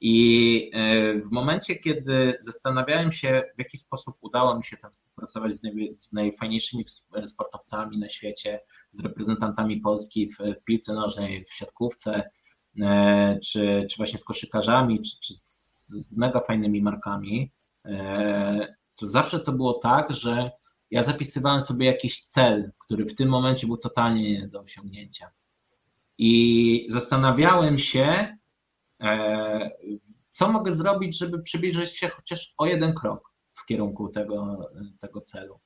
I 0.00 0.70
e, 0.74 1.14
w 1.20 1.30
momencie, 1.30 1.74
kiedy 1.74 2.38
zastanawiałem 2.40 3.12
się, 3.12 3.42
w 3.56 3.58
jaki 3.58 3.78
sposób 3.78 4.14
udało 4.20 4.56
mi 4.56 4.64
się 4.64 4.76
tam 4.76 4.90
współpracować 4.90 5.52
z, 5.52 5.62
naj, 5.62 5.94
z 5.98 6.12
najfajniejszymi 6.12 6.84
sportowcami 7.26 7.98
na 7.98 8.08
świecie, 8.08 8.60
z 8.90 9.00
reprezentantami 9.00 9.80
Polski 9.80 10.30
w, 10.30 10.38
w 10.38 10.64
piłce 10.64 10.94
nożnej, 10.94 11.44
w 11.44 11.54
siatkówce, 11.54 12.30
e, 12.80 13.38
czy, 13.44 13.86
czy 13.90 13.96
właśnie 13.96 14.18
z 14.18 14.24
koszykarzami, 14.24 15.02
czy, 15.02 15.20
czy 15.20 15.34
z, 15.34 15.88
z 15.88 16.16
mega 16.16 16.40
fajnymi 16.40 16.82
markami, 16.82 17.52
e, 17.84 18.74
to 18.96 19.06
zawsze 19.06 19.40
to 19.40 19.52
było 19.52 19.74
tak, 19.74 20.14
że 20.14 20.50
ja 20.90 21.02
zapisywałem 21.02 21.60
sobie 21.60 21.86
jakiś 21.86 22.24
cel, 22.24 22.72
który 22.78 23.04
w 23.04 23.14
tym 23.14 23.28
momencie 23.28 23.66
był 23.66 23.76
totalnie 23.76 24.40
nie 24.40 24.48
do 24.48 24.60
osiągnięcia. 24.60 25.30
I 26.18 26.86
zastanawiałem 26.90 27.78
się, 27.78 28.36
e, 29.02 29.70
co 30.28 30.52
mogę 30.52 30.72
zrobić, 30.72 31.18
żeby 31.18 31.42
przybliżyć 31.42 31.96
się 31.96 32.08
chociaż 32.08 32.54
o 32.58 32.66
jeden 32.66 32.94
krok 32.94 33.32
w 33.52 33.66
kierunku 33.66 34.08
tego, 34.08 34.70
tego 35.00 35.20
celu. 35.20 35.60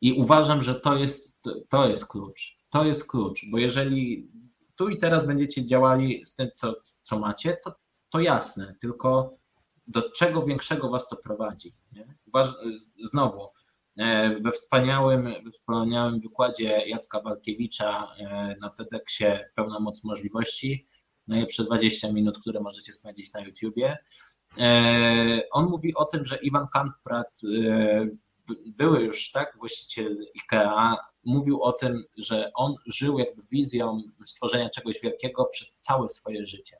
I 0.00 0.12
uważam, 0.12 0.62
że 0.62 0.74
to 0.74 0.96
jest, 0.96 1.42
to 1.68 1.88
jest 1.88 2.06
klucz. 2.06 2.56
To 2.70 2.84
jest 2.84 3.08
klucz, 3.08 3.46
bo 3.50 3.58
jeżeli 3.58 4.30
tu 4.76 4.88
i 4.88 4.98
teraz 4.98 5.26
będziecie 5.26 5.64
działali 5.64 6.26
z 6.26 6.34
tym, 6.34 6.50
co, 6.54 6.74
co 7.02 7.18
macie, 7.18 7.56
to, 7.64 7.74
to 8.10 8.20
jasne, 8.20 8.74
tylko 8.80 9.36
do 9.86 10.10
czego 10.10 10.42
większego 10.42 10.90
was 10.90 11.08
to 11.08 11.16
prowadzi. 11.16 11.74
Nie? 11.92 12.14
Znowu, 12.94 13.48
we 14.40 14.52
wspaniałym, 14.52 15.34
wspaniałym 15.52 16.20
wykładzie 16.20 16.82
Jacka 16.86 17.20
Walkiewicza 17.20 18.14
e, 18.18 18.56
na 18.60 18.70
TEDxie 18.70 19.50
Pełna 19.54 19.80
Moc 19.80 20.04
Możliwości, 20.04 20.86
najlepsze 21.26 21.64
20 21.64 22.12
minut, 22.12 22.38
które 22.38 22.60
możecie 22.60 22.92
spędzić 22.92 23.32
na 23.32 23.40
YouTubie. 23.40 23.98
E, 24.58 25.42
on 25.52 25.66
mówi 25.66 25.94
o 25.94 26.04
tym, 26.04 26.24
że 26.24 26.36
Iwan 26.36 26.66
Kamprad, 26.72 27.40
były 28.66 29.02
już 29.02 29.30
tak 29.30 29.56
właściciel 29.58 30.26
IKEA, 30.34 30.96
mówił 31.24 31.62
o 31.62 31.72
tym, 31.72 32.04
że 32.16 32.50
on 32.54 32.74
żył 32.86 33.18
jakby 33.18 33.42
wizją 33.50 34.02
stworzenia 34.24 34.70
czegoś 34.70 35.00
wielkiego 35.00 35.44
przez 35.44 35.76
całe 35.76 36.08
swoje 36.08 36.46
życie. 36.46 36.76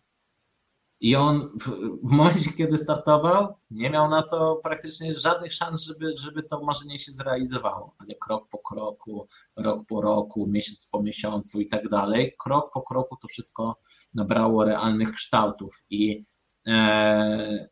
I 1.01 1.17
on 1.17 1.51
w, 1.61 1.67
w, 2.09 2.11
momencie, 2.11 2.53
kiedy 2.53 2.79
startował, 2.79 3.55
nie 3.71 3.91
miał 3.91 4.09
na 4.09 4.23
to 4.23 4.61
praktycznie 4.65 5.15
żadnych 5.15 5.55
szans, 5.55 5.83
żeby, 5.83 6.17
żeby 6.17 6.43
to 6.43 6.65
marzenie 6.65 6.99
się 6.99 7.13
zrealizowało. 7.13 7.95
Ale 7.99 8.15
krok 8.15 8.49
po 8.49 8.59
kroku, 8.59 9.29
rok 9.57 9.87
po 9.89 10.01
roku, 10.01 10.47
miesiąc 10.47 10.89
po 10.93 11.03
miesiącu 11.03 11.61
i 11.61 11.69
tak 11.69 11.89
dalej, 11.89 12.35
krok 12.39 12.73
po 12.73 12.83
kroku 12.83 13.17
to 13.17 13.29
wszystko 13.29 13.79
nabrało 14.15 14.65
realnych 14.65 15.13
kształtów. 15.13 15.85
I 15.91 16.25
e, 16.67 17.69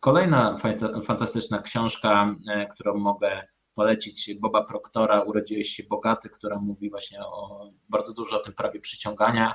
kolejna 0.00 0.56
fantastyczna 1.04 1.62
książka, 1.62 2.34
e, 2.48 2.66
którą 2.66 2.98
mogę 2.98 3.42
polecić, 3.74 4.34
Boba 4.34 4.64
Proktora, 4.64 5.22
Urodziłeś 5.22 5.68
się 5.68 5.82
bogaty, 5.82 6.28
która 6.28 6.58
mówi 6.58 6.90
właśnie 6.90 7.20
o 7.20 7.64
bardzo 7.88 8.14
dużo 8.14 8.36
o 8.36 8.44
tym 8.44 8.52
prawie 8.52 8.80
przyciągania, 8.80 9.54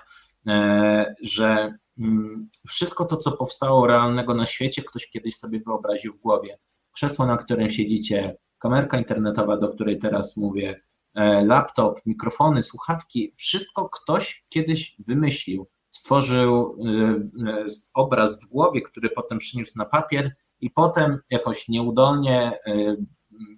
że 1.21 1.77
Mm, 1.97 2.49
wszystko 2.67 3.05
to, 3.05 3.17
co 3.17 3.31
powstało 3.31 3.87
realnego 3.87 4.33
na 4.33 4.45
świecie, 4.45 4.81
ktoś 4.81 5.09
kiedyś 5.09 5.37
sobie 5.37 5.59
wyobraził 5.59 6.13
w 6.13 6.19
głowie. 6.19 6.57
Krzesło, 6.91 7.25
na 7.25 7.37
którym 7.37 7.69
siedzicie, 7.69 8.37
kamerka 8.59 8.97
internetowa, 8.97 9.57
do 9.57 9.69
której 9.69 9.97
teraz 9.97 10.37
mówię, 10.37 10.81
e, 11.13 11.45
laptop, 11.45 11.99
mikrofony, 12.05 12.63
słuchawki, 12.63 13.33
wszystko 13.35 13.89
ktoś 13.89 14.45
kiedyś 14.49 14.95
wymyślił. 14.99 15.67
Stworzył 15.91 16.77
e, 16.85 17.51
e, 17.51 17.65
obraz 17.93 18.43
w 18.43 18.47
głowie, 18.47 18.81
który 18.81 19.09
potem 19.09 19.37
przyniósł 19.37 19.73
na 19.77 19.85
papier 19.85 20.35
i 20.59 20.69
potem 20.69 21.19
jakoś 21.29 21.67
nieudolnie 21.67 22.59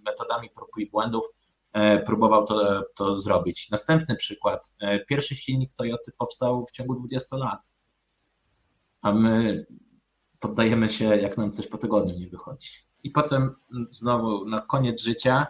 metodami 0.05 0.49
prób 0.49 0.69
i 0.77 0.89
błędów 0.89 1.25
próbował 2.05 2.45
to, 2.45 2.83
to 2.95 3.15
zrobić. 3.15 3.69
Następny 3.71 4.15
przykład. 4.15 4.77
Pierwszy 5.07 5.35
silnik 5.35 5.73
Toyoty 5.73 6.11
powstał 6.17 6.65
w 6.65 6.71
ciągu 6.71 6.95
20 6.95 7.37
lat 7.37 7.77
a 9.01 9.11
my 9.11 9.65
poddajemy 10.39 10.89
się, 10.89 11.05
jak 11.05 11.37
nam 11.37 11.51
coś 11.51 11.67
po 11.67 11.77
tygodniu 11.77 12.19
nie 12.19 12.27
wychodzi. 12.27 12.69
I 13.03 13.11
potem 13.11 13.55
znowu 13.89 14.45
na 14.45 14.59
koniec 14.59 15.03
życia, 15.03 15.47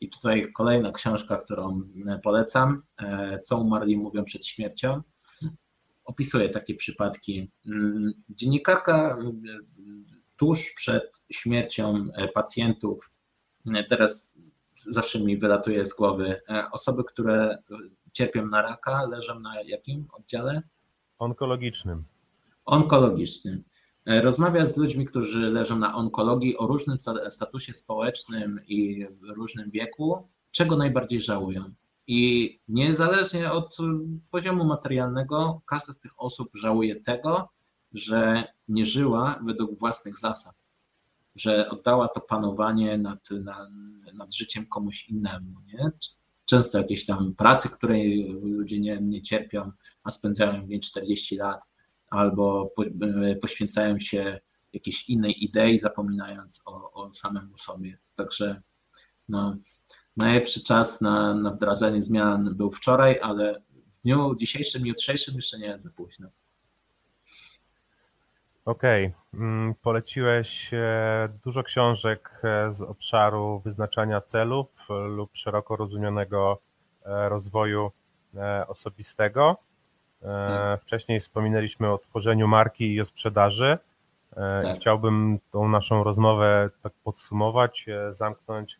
i 0.00 0.10
tutaj 0.10 0.52
kolejna 0.52 0.92
książka, 0.92 1.36
którą 1.36 1.82
polecam, 2.22 2.82
e, 2.98 3.40
Co 3.40 3.58
umarli 3.58 3.96
mówią 3.96 4.24
przed 4.24 4.46
śmiercią, 4.46 5.02
opisuje 6.04 6.48
takie 6.48 6.74
przypadki. 6.74 7.50
Mm, 7.66 8.12
dziennikarka 8.28 9.18
e, 9.18 9.32
tuż 10.36 10.72
przed 10.76 11.26
śmiercią 11.32 12.08
e, 12.14 12.28
pacjentów, 12.28 13.10
teraz 13.88 14.34
zawsze 14.88 15.20
mi 15.20 15.38
wylatuje 15.38 15.84
z 15.84 15.94
głowy, 15.94 16.40
osoby, 16.72 17.04
które 17.04 17.58
cierpią 18.12 18.46
na 18.46 18.62
raka, 18.62 19.06
leżą 19.06 19.40
na 19.40 19.62
jakim 19.62 20.06
oddziale? 20.12 20.62
Onkologicznym 21.18 22.04
onkologicznym. 22.64 23.64
E, 24.06 24.22
rozmawia 24.22 24.66
z 24.66 24.76
ludźmi, 24.76 25.06
którzy 25.06 25.50
leżą 25.50 25.78
na 25.78 25.94
onkologii 25.94 26.56
o 26.56 26.66
różnym 26.66 26.98
statusie 27.28 27.74
społecznym 27.74 28.60
i 28.66 29.06
różnym 29.36 29.70
wieku, 29.70 30.28
czego 30.50 30.76
najbardziej 30.76 31.20
żałują. 31.20 31.74
I 32.06 32.60
niezależnie 32.68 33.52
od 33.52 33.76
poziomu 34.30 34.64
materialnego, 34.64 35.62
każda 35.66 35.92
z 35.92 35.98
tych 35.98 36.12
osób 36.16 36.48
żałuje 36.56 37.00
tego, 37.00 37.48
że 37.92 38.44
nie 38.68 38.86
żyła 38.86 39.40
według 39.46 39.78
własnych 39.78 40.18
zasad, 40.18 40.54
że 41.36 41.70
oddała 41.70 42.08
to 42.08 42.20
panowanie 42.20 42.98
nad, 42.98 43.30
nad, 43.30 43.68
nad 44.14 44.34
życiem 44.34 44.66
komuś 44.66 45.08
innemu. 45.08 45.60
Nie? 45.66 45.90
często 46.46 46.78
jakieś 46.78 47.06
tam 47.06 47.34
pracy, 47.34 47.68
której 47.68 48.28
ludzie 48.42 48.80
nie, 48.80 48.98
nie 49.00 49.22
cierpią, 49.22 49.72
a 50.02 50.10
spędzają 50.10 50.66
w 50.66 50.68
niej 50.68 50.80
40 50.80 51.36
lat, 51.36 51.70
albo 52.10 52.72
po, 52.76 52.82
poświęcają 53.42 53.98
się 53.98 54.40
jakiejś 54.72 55.08
innej 55.08 55.44
idei, 55.44 55.78
zapominając 55.78 56.62
o, 56.66 56.92
o 56.92 57.12
samemu 57.12 57.56
sobie. 57.56 57.98
Także 58.14 58.62
no, 59.28 59.56
najlepszy 60.16 60.64
czas 60.64 61.00
na, 61.00 61.34
na 61.34 61.50
wdrażanie 61.50 62.00
zmian 62.00 62.56
był 62.56 62.70
wczoraj, 62.70 63.18
ale 63.22 63.62
w 63.70 64.00
dniu 64.00 64.34
dzisiejszym, 64.36 64.86
jutrzejszym 64.86 65.34
jeszcze 65.34 65.58
nie 65.58 65.66
jest 65.66 65.84
za 65.84 65.90
późno. 65.90 66.28
Okej, 68.64 69.12
okay. 69.32 69.74
poleciłeś 69.82 70.74
e, 70.74 71.28
dużo 71.44 71.62
książek 71.62 72.40
e, 72.44 72.72
z 72.72 72.82
obszaru 72.82 73.60
wyznaczania 73.64 74.20
celów 74.20 74.66
lub 74.88 75.30
szeroko 75.32 75.76
rozumianego 75.76 76.58
e, 77.06 77.28
rozwoju 77.28 77.90
osobistego. 78.68 79.56
Tak. 80.22 80.80
Wcześniej 80.82 81.20
wspominaliśmy 81.20 81.92
o 81.92 81.98
tworzeniu 81.98 82.48
marki 82.48 82.94
i 82.94 83.00
o 83.00 83.04
sprzedaży. 83.04 83.78
Tak. 84.34 84.76
Chciałbym 84.76 85.38
tą 85.52 85.68
naszą 85.68 86.04
rozmowę 86.04 86.70
tak 86.82 86.92
podsumować, 87.04 87.86
zamknąć 88.10 88.78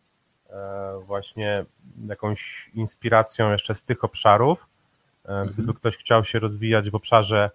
właśnie 1.07 1.65
jakąś 2.09 2.71
inspiracją 2.75 3.53
jeszcze 3.53 3.75
z 3.75 3.83
tych 3.83 4.05
obszarów. 4.05 4.67
Gdyby 5.25 5.63
mhm. 5.63 5.75
ktoś 5.75 5.97
chciał 5.97 6.25
się 6.25 6.39
rozwijać 6.39 6.91
w 6.91 6.95
obszarze 6.95 7.51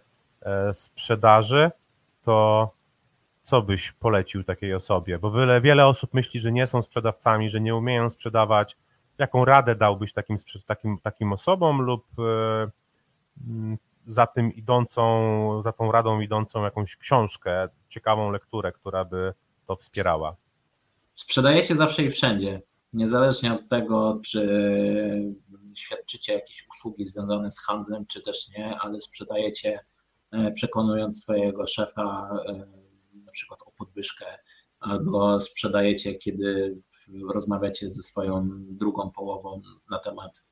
sprzedaży, 0.73 1.71
to 2.29 2.71
co 3.43 3.61
byś 3.61 3.91
polecił 3.91 4.43
takiej 4.43 4.73
osobie? 4.73 5.19
Bo 5.19 5.31
wiele, 5.31 5.61
wiele 5.61 5.87
osób 5.87 6.13
myśli, 6.13 6.39
że 6.39 6.51
nie 6.51 6.67
są 6.67 6.81
sprzedawcami, 6.81 7.49
że 7.49 7.61
nie 7.61 7.75
umieją 7.75 8.09
sprzedawać. 8.09 8.77
Jaką 9.17 9.45
radę 9.45 9.75
dałbyś 9.75 10.13
takim, 10.13 10.37
takim, 10.65 10.97
takim 10.97 11.33
osobom 11.33 11.81
lub 11.81 12.05
e, 12.19 12.69
za 14.05 14.27
tym 14.27 14.53
idącą, 14.53 15.61
za 15.63 15.71
tą 15.71 15.91
radą 15.91 16.19
idącą 16.19 16.63
jakąś 16.63 16.97
książkę, 16.97 17.69
ciekawą 17.89 18.31
lekturę, 18.31 18.71
która 18.71 19.05
by 19.05 19.33
to 19.67 19.75
wspierała? 19.75 20.35
Sprzedaje 21.15 21.63
się 21.63 21.75
zawsze 21.75 22.03
i 22.03 22.11
wszędzie. 22.11 22.61
Niezależnie 22.93 23.53
od 23.53 23.67
tego, 23.69 24.19
czy 24.25 24.41
świadczycie 25.75 26.33
jakieś 26.33 26.67
usługi 26.69 27.05
związane 27.05 27.51
z 27.51 27.59
handlem, 27.59 28.05
czy 28.05 28.21
też 28.21 28.49
nie, 28.57 28.79
ale 28.79 29.01
sprzedajecie 29.01 29.79
przekonując 30.53 31.21
swojego 31.21 31.67
szefa 31.67 32.29
e, 32.47 32.53
na 33.25 33.31
przykład 33.31 33.61
o 33.61 33.71
podwyżkę, 33.71 34.25
albo 34.79 35.41
sprzedajecie, 35.41 36.15
kiedy 36.15 36.77
rozmawiacie 37.33 37.89
ze 37.89 38.03
swoją 38.03 38.49
drugą 38.51 39.11
połową 39.11 39.61
na 39.89 39.99
temat 39.99 40.47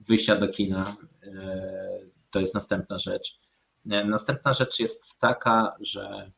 wyjścia 0.00 0.36
do 0.36 0.48
kina. 0.48 0.96
E, 1.22 2.14
to 2.30 2.40
jest 2.40 2.54
następna 2.54 2.98
rzecz. 2.98 3.38
Następna 3.84 4.52
rzecz 4.52 4.78
jest 4.78 5.18
taka, 5.18 5.76
że 5.80 6.32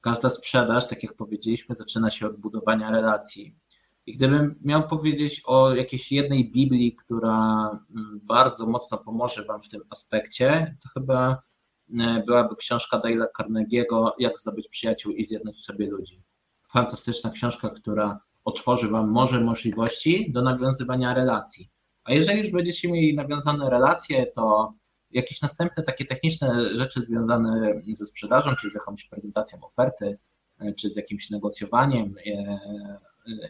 każda 0.00 0.30
sprzedaż, 0.30 0.88
tak 0.88 1.02
jak 1.02 1.14
powiedzieliśmy, 1.14 1.74
zaczyna 1.74 2.10
się 2.10 2.26
od 2.26 2.36
budowania 2.36 2.90
relacji. 2.90 3.56
I 4.06 4.12
gdybym 4.12 4.60
miał 4.64 4.88
powiedzieć 4.88 5.42
o 5.44 5.74
jakiejś 5.74 6.12
jednej 6.12 6.50
Biblii, 6.50 6.96
która 6.96 7.70
mm, 7.90 8.20
bardzo 8.22 8.66
mocno 8.66 8.98
pomoże 8.98 9.44
Wam 9.44 9.62
w 9.62 9.68
tym 9.68 9.80
aspekcie, 9.90 10.76
to 10.82 10.88
chyba 10.88 11.42
e, 12.00 12.22
byłaby 12.26 12.56
książka 12.56 12.98
Dale'a 12.98 13.26
Carnegie'ego 13.38 14.10
Jak 14.18 14.38
zdobyć 14.38 14.68
przyjaciół 14.68 15.12
i 15.12 15.24
zjednać 15.24 15.56
sobie 15.56 15.86
ludzi. 15.86 16.22
Fantastyczna 16.66 17.30
książka, 17.30 17.68
która 17.68 18.20
otworzy 18.44 18.88
Wam 18.88 19.10
morze 19.10 19.40
możliwości 19.40 20.32
do 20.32 20.42
nawiązywania 20.42 21.14
relacji. 21.14 21.70
A 22.04 22.12
jeżeli 22.12 22.40
już 22.40 22.50
będziecie 22.50 22.92
mieli 22.92 23.14
nawiązane 23.14 23.70
relacje, 23.70 24.26
to 24.26 24.74
jakieś 25.10 25.42
następne 25.42 25.82
takie 25.82 26.04
techniczne 26.04 26.76
rzeczy 26.76 27.02
związane 27.02 27.82
ze 27.92 28.06
sprzedażą, 28.06 28.56
czy 28.56 28.70
z 28.70 28.74
jakąś 28.74 29.04
prezentacją 29.04 29.58
oferty, 29.62 30.18
e, 30.58 30.72
czy 30.72 30.90
z 30.90 30.96
jakimś 30.96 31.30
negocjowaniem, 31.30 32.14
e, 32.26 32.58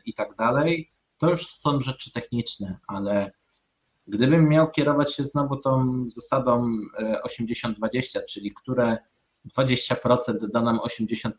i 0.05 0.15
tak 0.15 0.35
dalej, 0.37 0.91
to 1.19 1.31
już 1.31 1.47
są 1.47 1.81
rzeczy 1.81 2.13
techniczne, 2.13 2.79
ale 2.87 3.33
gdybym 4.07 4.49
miał 4.49 4.71
kierować 4.71 5.15
się 5.15 5.25
znowu 5.25 5.57
tą 5.57 6.05
zasadą 6.11 6.77
80-20, 7.25 8.19
e, 8.19 8.25
czyli 8.25 8.53
które 8.53 8.99
20% 9.59 10.51
da 10.53 10.63
nam 10.63 10.79
80% 10.79 11.31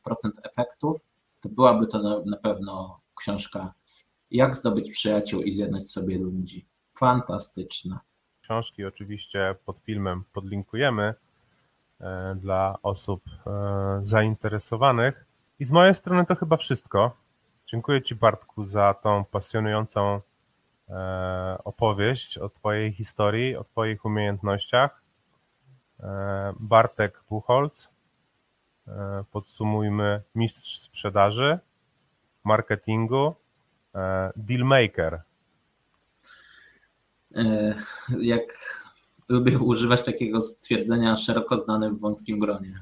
efektów, 0.43 1.05
to 1.39 1.49
byłaby 1.49 1.87
to 1.87 2.21
na, 2.25 2.37
pewno 2.37 3.01
książka 3.15 3.73
Jak 4.31 4.55
zdobyć 4.55 4.91
przyjaciół 4.91 5.41
i 5.41 5.51
zjednać 5.51 5.83
sobie 5.83 6.17
ludzi. 6.17 6.65
Fantastyczna. 6.97 7.99
Książki 8.41 8.85
oczywiście 8.85 9.55
pod 9.65 9.77
filmem 9.77 10.23
podlinkujemy 10.33 11.13
e, 11.99 12.35
dla 12.35 12.77
osób 12.83 13.23
e, 13.47 13.99
zainteresowanych. 14.03 15.25
I 15.59 15.65
z 15.65 15.71
mojej 15.71 15.93
strony 15.93 16.25
to 16.25 16.35
chyba 16.35 16.57
wszystko. 16.57 17.24
Dziękuję 17.67 18.01
Ci 18.01 18.15
Bartku 18.15 18.63
za 18.63 18.93
tą 18.93 19.25
pasjonującą 19.25 20.21
e, 20.89 21.57
opowieść 21.63 22.37
o 22.37 22.49
Twojej 22.49 22.93
historii, 22.93 23.55
o 23.55 23.63
Twoich 23.63 24.05
umiejętnościach. 24.05 25.01
E, 25.99 26.53
Bartek 26.59 27.23
Buchholz, 27.29 27.89
e, 28.87 29.23
podsumujmy, 29.31 30.21
mistrz 30.35 30.79
sprzedaży, 30.79 31.59
marketingu, 32.43 33.35
dealmaker. 34.35 35.21
Jak 38.19 38.43
lubię 39.29 39.59
używać 39.59 40.03
takiego 40.03 40.41
stwierdzenia 40.41 41.17
szeroko 41.17 41.57
znanym 41.57 41.95
w 41.95 41.99
wąskim 41.99 42.39
gronie. 42.39 42.79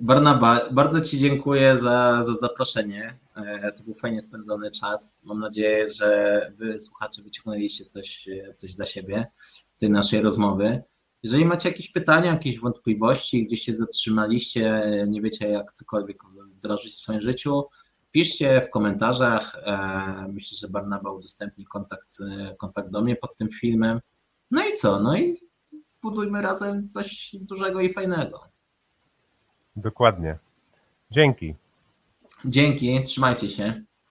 Barnaba, 0.00 0.60
bardzo 0.70 1.00
Ci 1.00 1.18
dziękuję 1.18 1.76
za, 1.76 2.24
za 2.24 2.34
zaproszenie. 2.34 3.18
E, 3.46 3.72
to 3.72 3.84
był 3.84 3.94
fajnie 3.94 4.22
spędzony 4.22 4.70
czas. 4.70 5.20
Mam 5.24 5.40
nadzieję, 5.40 5.88
że 5.88 6.52
Wy, 6.56 6.78
słuchacze, 6.78 7.22
wyciągnęliście 7.22 7.84
coś, 7.84 8.28
coś 8.54 8.74
dla 8.74 8.86
siebie 8.86 9.26
z 9.70 9.78
tej 9.78 9.90
naszej 9.90 10.20
rozmowy. 10.20 10.82
Jeżeli 11.22 11.44
macie 11.44 11.68
jakieś 11.68 11.90
pytania, 11.90 12.30
jakieś 12.30 12.60
wątpliwości, 12.60 13.46
gdzieś 13.46 13.62
się 13.62 13.72
zatrzymaliście, 13.72 14.82
nie 15.08 15.22
wiecie, 15.22 15.48
jak 15.48 15.72
cokolwiek 15.72 16.22
wdrożyć 16.50 16.92
w 16.92 16.98
swoim 16.98 17.20
życiu, 17.20 17.64
piszcie 18.10 18.60
w 18.60 18.70
komentarzach. 18.70 19.56
E, 19.64 20.28
myślę, 20.32 20.58
że 20.58 20.68
Barnaba 20.68 21.10
udostępni 21.10 21.66
kontakt, 21.66 22.18
kontakt 22.58 22.90
do 22.90 23.02
mnie 23.02 23.16
pod 23.16 23.36
tym 23.36 23.48
filmem. 23.48 24.00
No 24.50 24.68
i 24.68 24.74
co? 24.76 25.00
No 25.00 25.18
i 25.18 25.40
budujmy 26.02 26.42
razem 26.42 26.88
coś 26.88 27.36
dużego 27.40 27.80
i 27.80 27.92
fajnego. 27.92 28.48
Dokładnie. 29.76 30.38
Dzięki. 31.10 31.54
Dzięki, 32.44 33.02
trzymajcie 33.02 33.50
się. 33.50 33.84